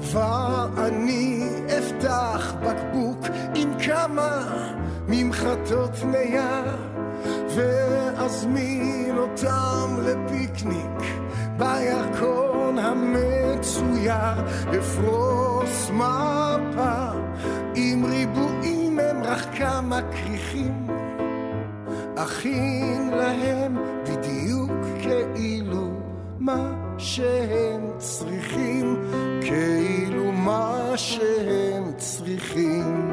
ואני 0.00 1.48
אפתח 1.78 2.54
בקבוק 2.62 3.26
עם 3.54 3.70
כמה 3.78 4.56
ממחטות 5.08 6.04
נייר 6.04 6.89
ואזמין 7.48 9.18
אותם 9.18 9.96
לפיקניק 10.02 11.00
בירקון 11.56 12.78
המצויר 12.78 14.44
אפרוס 14.78 15.90
מפה 15.90 17.10
עם 17.74 18.04
ריבועים 18.04 18.98
הם 18.98 19.22
רק 19.22 19.54
כמה 19.58 20.00
כריכים 20.10 20.86
אכין 22.16 23.10
להם 23.10 23.76
בדיוק 24.04 24.70
כאילו 25.02 25.88
מה 26.38 26.72
שהם 26.98 27.90
צריכים 27.98 28.96
כאילו 29.40 30.32
מה 30.32 30.92
שהם 30.96 31.92
צריכים. 31.96 33.09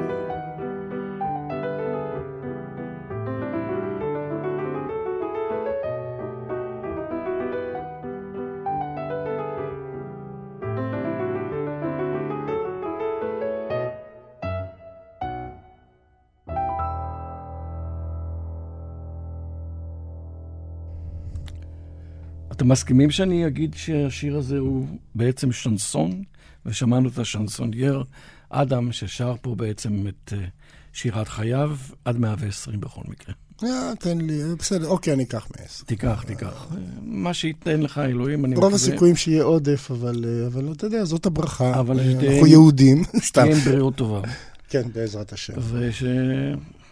אתם 22.68 22.74
מסכימים 22.74 23.12
שאני 23.12 23.48
אגיד 23.48 23.74
שהשיר 23.74 24.38
הזה 24.38 24.58
הוא 24.58 24.88
בעצם 25.16 25.52
שנסון, 25.52 26.24
ושמענו 26.66 27.10
את 27.10 27.18
השנסונייר 27.18 28.04
אדם 28.50 28.92
ששר 28.92 29.36
פה 29.42 29.56
בעצם 29.56 30.06
את 30.08 30.34
אה, 30.34 30.46
שירת 30.94 31.28
חייו 31.28 31.78
עד 32.06 32.18
120 32.18 32.80
בכל 32.80 33.02
מקרה. 33.08 33.34
אה, 33.64 33.94
תן 34.00 34.18
לי, 34.18 34.56
בסדר, 34.60 34.88
אוקיי, 34.88 35.14
אני 35.14 35.24
אקח 35.24 35.48
מעשר. 35.58 35.84
תיקח, 35.86 36.24
תיקח. 36.28 36.68
מה 37.02 37.34
שייתן 37.34 37.82
לך 37.82 37.98
אלוהים, 37.98 38.46
אני 38.46 38.56
רוב 38.56 38.74
הסיכויים 38.74 39.16
שיהיה 39.16 39.44
עודף, 39.44 39.92
אבל, 39.92 40.26
אה, 40.28 40.72
אתה 40.72 40.86
יודע, 40.86 41.06
זאת 41.06 41.26
הברכה. 41.26 41.80
אבל 41.80 42.00
אה, 42.00 42.12
אנחנו 42.12 42.48
יהודים, 42.48 43.04
סתם. 43.28 43.42
תהיה 43.42 43.56
עם 43.56 43.62
בריאות 43.62 43.96
טובה. 43.96 44.22
כן, 44.70 44.84
בעזרת 44.94 45.34
השם. 45.34 45.54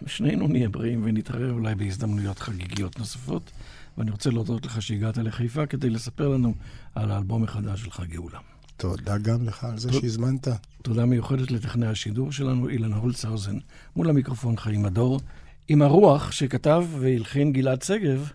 וששנינו 0.02 0.48
נהיה 0.48 0.68
בריאים 0.68 1.02
ונתראה 1.04 1.50
אולי 1.50 1.74
בהזדמנויות 1.74 2.38
חגיגיות 2.38 2.98
נוספות. 2.98 3.50
ואני 3.98 4.10
רוצה 4.10 4.30
להודות 4.30 4.66
לך 4.66 4.82
שהגעת 4.82 5.18
לחיפה 5.18 5.66
כדי 5.66 5.90
לספר 5.90 6.28
לנו 6.28 6.54
על 6.94 7.10
האלבום 7.10 7.44
החדש 7.44 7.82
שלך, 7.82 8.02
גאולה. 8.08 8.38
תודה 8.76 9.18
גם 9.18 9.44
לך 9.44 9.64
על 9.64 9.78
זה. 9.78 9.92
שהזמנת. 9.92 10.48
תודה 10.82 11.06
מיוחדת 11.06 11.50
לטכנאי 11.50 11.88
השידור 11.88 12.32
שלנו, 12.32 12.68
אילן 12.68 12.92
הולצהאוזן, 12.92 13.58
מול 13.96 14.10
המיקרופון 14.10 14.56
חיים 14.56 14.84
הדור. 14.84 15.20
עם 15.68 15.82
הרוח 15.82 16.32
שכתב 16.32 16.84
והלחין 17.00 17.52
גלעד 17.52 17.82
שגב, 17.82 18.30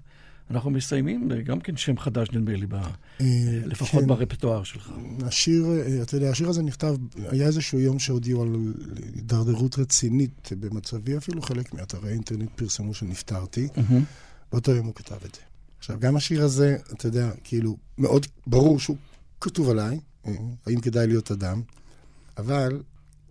אנחנו 0.51 0.72
מסיימים 0.72 1.30
גם 1.45 1.59
כן 1.59 1.78
שם 1.78 1.97
חדש, 1.97 2.30
נדמה 2.32 2.55
לי, 2.55 2.66
ב... 2.66 2.74
אה, 2.74 3.26
לפחות 3.66 4.01
כן. 4.01 4.07
ברפטואר 4.07 4.64
שלך. 4.64 4.91
השיר, 5.24 5.66
אה, 5.66 6.01
אתה 6.01 6.16
יודע, 6.16 6.30
השיר 6.30 6.49
הזה 6.49 6.64
נכתב, 6.64 6.95
היה 7.30 7.47
איזשהו 7.47 7.80
יום 7.80 7.99
שהודיעו 7.99 8.41
על 8.41 8.74
הידרדרות 9.16 9.80
רצינית 9.80 10.49
במצבי, 10.59 11.18
אפילו 11.18 11.41
חלק 11.41 11.74
מאתרי 11.74 12.09
האינטרנט 12.09 12.49
פרסמו 12.55 12.93
שנפטרתי. 12.93 13.68
באותו 14.51 14.72
יום 14.72 14.86
הוא 14.86 14.95
כתב 14.95 15.18
את 15.26 15.36
זה. 15.36 15.51
עכשיו, 15.82 15.99
גם 15.99 16.15
השיר 16.15 16.43
הזה, 16.43 16.77
אתה 16.93 17.07
יודע, 17.07 17.29
כאילו, 17.43 17.77
מאוד 17.97 18.25
ברור 18.47 18.79
שהוא 18.79 18.97
כתוב 19.41 19.69
עליי, 19.69 19.99
אה, 20.25 20.32
האם 20.65 20.82
כדאי 20.82 21.07
להיות 21.07 21.32
אדם, 21.32 21.61
אבל 22.38 22.82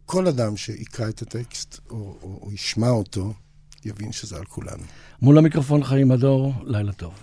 כל 0.06 0.26
אדם 0.26 0.56
שיקרא 0.56 1.08
את 1.08 1.22
הטקסט 1.22 1.78
או, 1.90 1.96
או, 2.22 2.38
או 2.42 2.52
ישמע 2.52 2.88
אותו, 2.88 3.32
יבין 3.84 4.12
שזה 4.12 4.36
על 4.36 4.44
כולנו. 4.44 4.82
מול 5.22 5.38
המיקרופון 5.38 5.84
חיים 5.84 6.10
הדור, 6.10 6.52
לילה 6.64 6.92
טוב. 6.92 7.14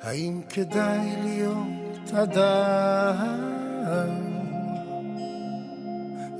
האם 0.00 0.40
כדאי 0.48 1.22
להיות 1.24 2.12
אדם? 2.12 3.54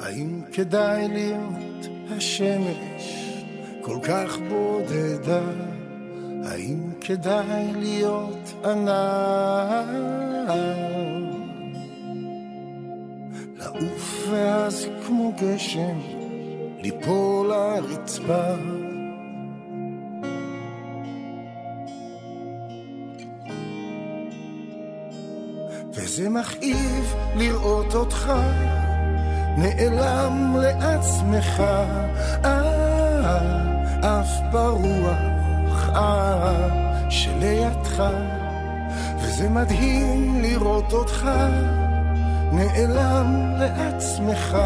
האם 0.00 0.42
כדאי 0.52 1.08
להיות 1.08 1.63
השמש 2.10 3.24
כל 3.80 3.98
כך 4.02 4.38
בודדה, 4.48 5.42
האם 6.44 6.90
כדאי 7.00 7.72
להיות 7.76 8.54
ענן? 8.64 9.84
לעוף 13.56 14.26
ואז 14.30 14.88
כמו 15.06 15.32
גשם, 15.40 15.98
ליפול 16.82 17.48
לרצפה. 17.48 18.54
וזה 25.94 26.30
מכאיב 26.30 27.14
לראות 27.36 27.94
אותך 27.94 28.32
נעלם 29.56 30.56
לעצמך, 30.60 31.62
אה, 32.44 33.38
עף 34.02 34.30
ברוח, 34.52 35.88
אה, 35.94 37.10
שלידך, 37.10 38.02
וזה 39.18 39.48
מדהים 39.48 40.42
לראות 40.42 40.92
אותך 40.92 41.26
נעלם 42.52 43.54
לעצמך, 43.58 44.56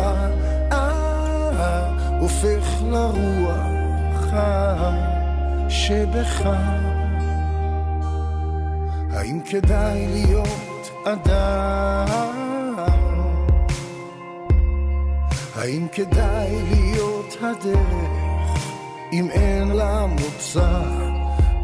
אה, 0.73 1.89
הופך 2.21 2.83
לרוח 2.83 3.69
שבך. 5.69 6.43
האם 9.13 9.41
כדאי 9.41 10.07
להיות 10.09 10.91
אדם? 11.05 12.48
האם 15.59 15.87
כדאי 15.93 16.51
להיות 16.71 17.37
הדרך 17.41 18.59
אם 19.13 19.29
אין 19.31 19.69
לה 19.69 20.07
מוצא? 20.07 20.83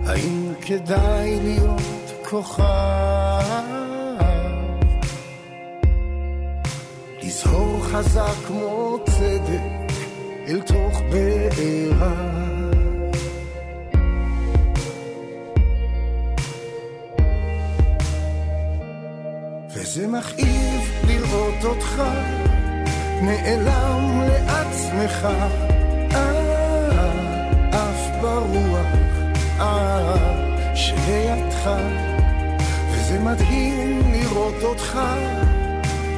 האם 0.06 0.52
כדאי 0.60 1.40
להיות 1.42 2.26
כוכב? 2.30 2.64
לזהור 7.22 7.84
חזק 7.84 8.46
כמו 8.46 8.98
צדק 9.06 9.92
אל 10.48 10.60
תוך 10.60 11.00
בעירה. 11.10 12.14
וזה 19.68 20.06
מכאיב 20.08 20.82
לראות 21.06 21.64
אותך 21.64 22.02
נעלם 23.24 24.20
לעצמך, 24.28 25.28
אה, 26.14 27.12
עף 27.72 28.10
ברוח, 28.22 28.86
אה, 29.60 30.14
שלידך, 30.74 31.70
וזה 32.90 33.20
מדהים 33.20 34.12
לראות 34.12 34.62
אותך 34.62 34.98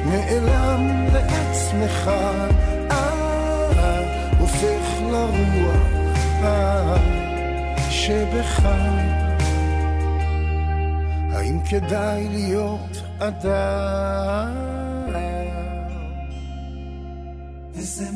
נעלם 0.05 1.07
לעצמך, 1.13 2.11
אה, 2.91 4.29
הופך 4.39 5.01
לרוח 5.11 5.77
אה, 6.43 6.97
שבך. 7.89 8.61
האם 11.33 11.59
כדאי 11.69 12.27
להיות 12.29 13.01
אדם? 13.19 14.86
וזה 17.99 18.11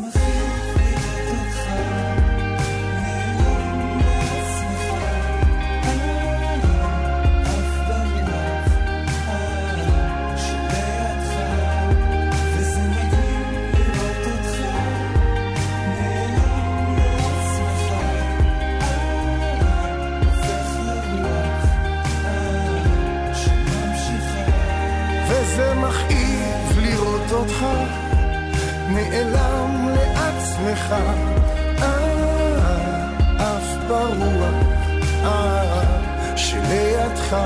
שלידך, 37.31 37.45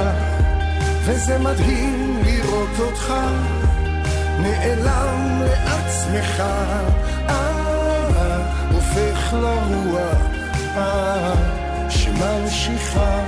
וזה 1.05 1.37
מדהים 1.37 2.23
לראות 2.25 2.79
אותך 2.79 3.13
נעלם 4.39 5.41
לעצמך, 5.41 6.39
אה, 7.29 8.67
הופך 8.71 9.33
לרוח, 9.33 10.17
אה, 10.77 11.33
שממשיכה. 11.89 13.19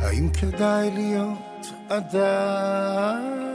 האם 0.00 0.28
כדאי 0.28 0.90
להיות 0.90 1.72
אדם? 1.88 3.45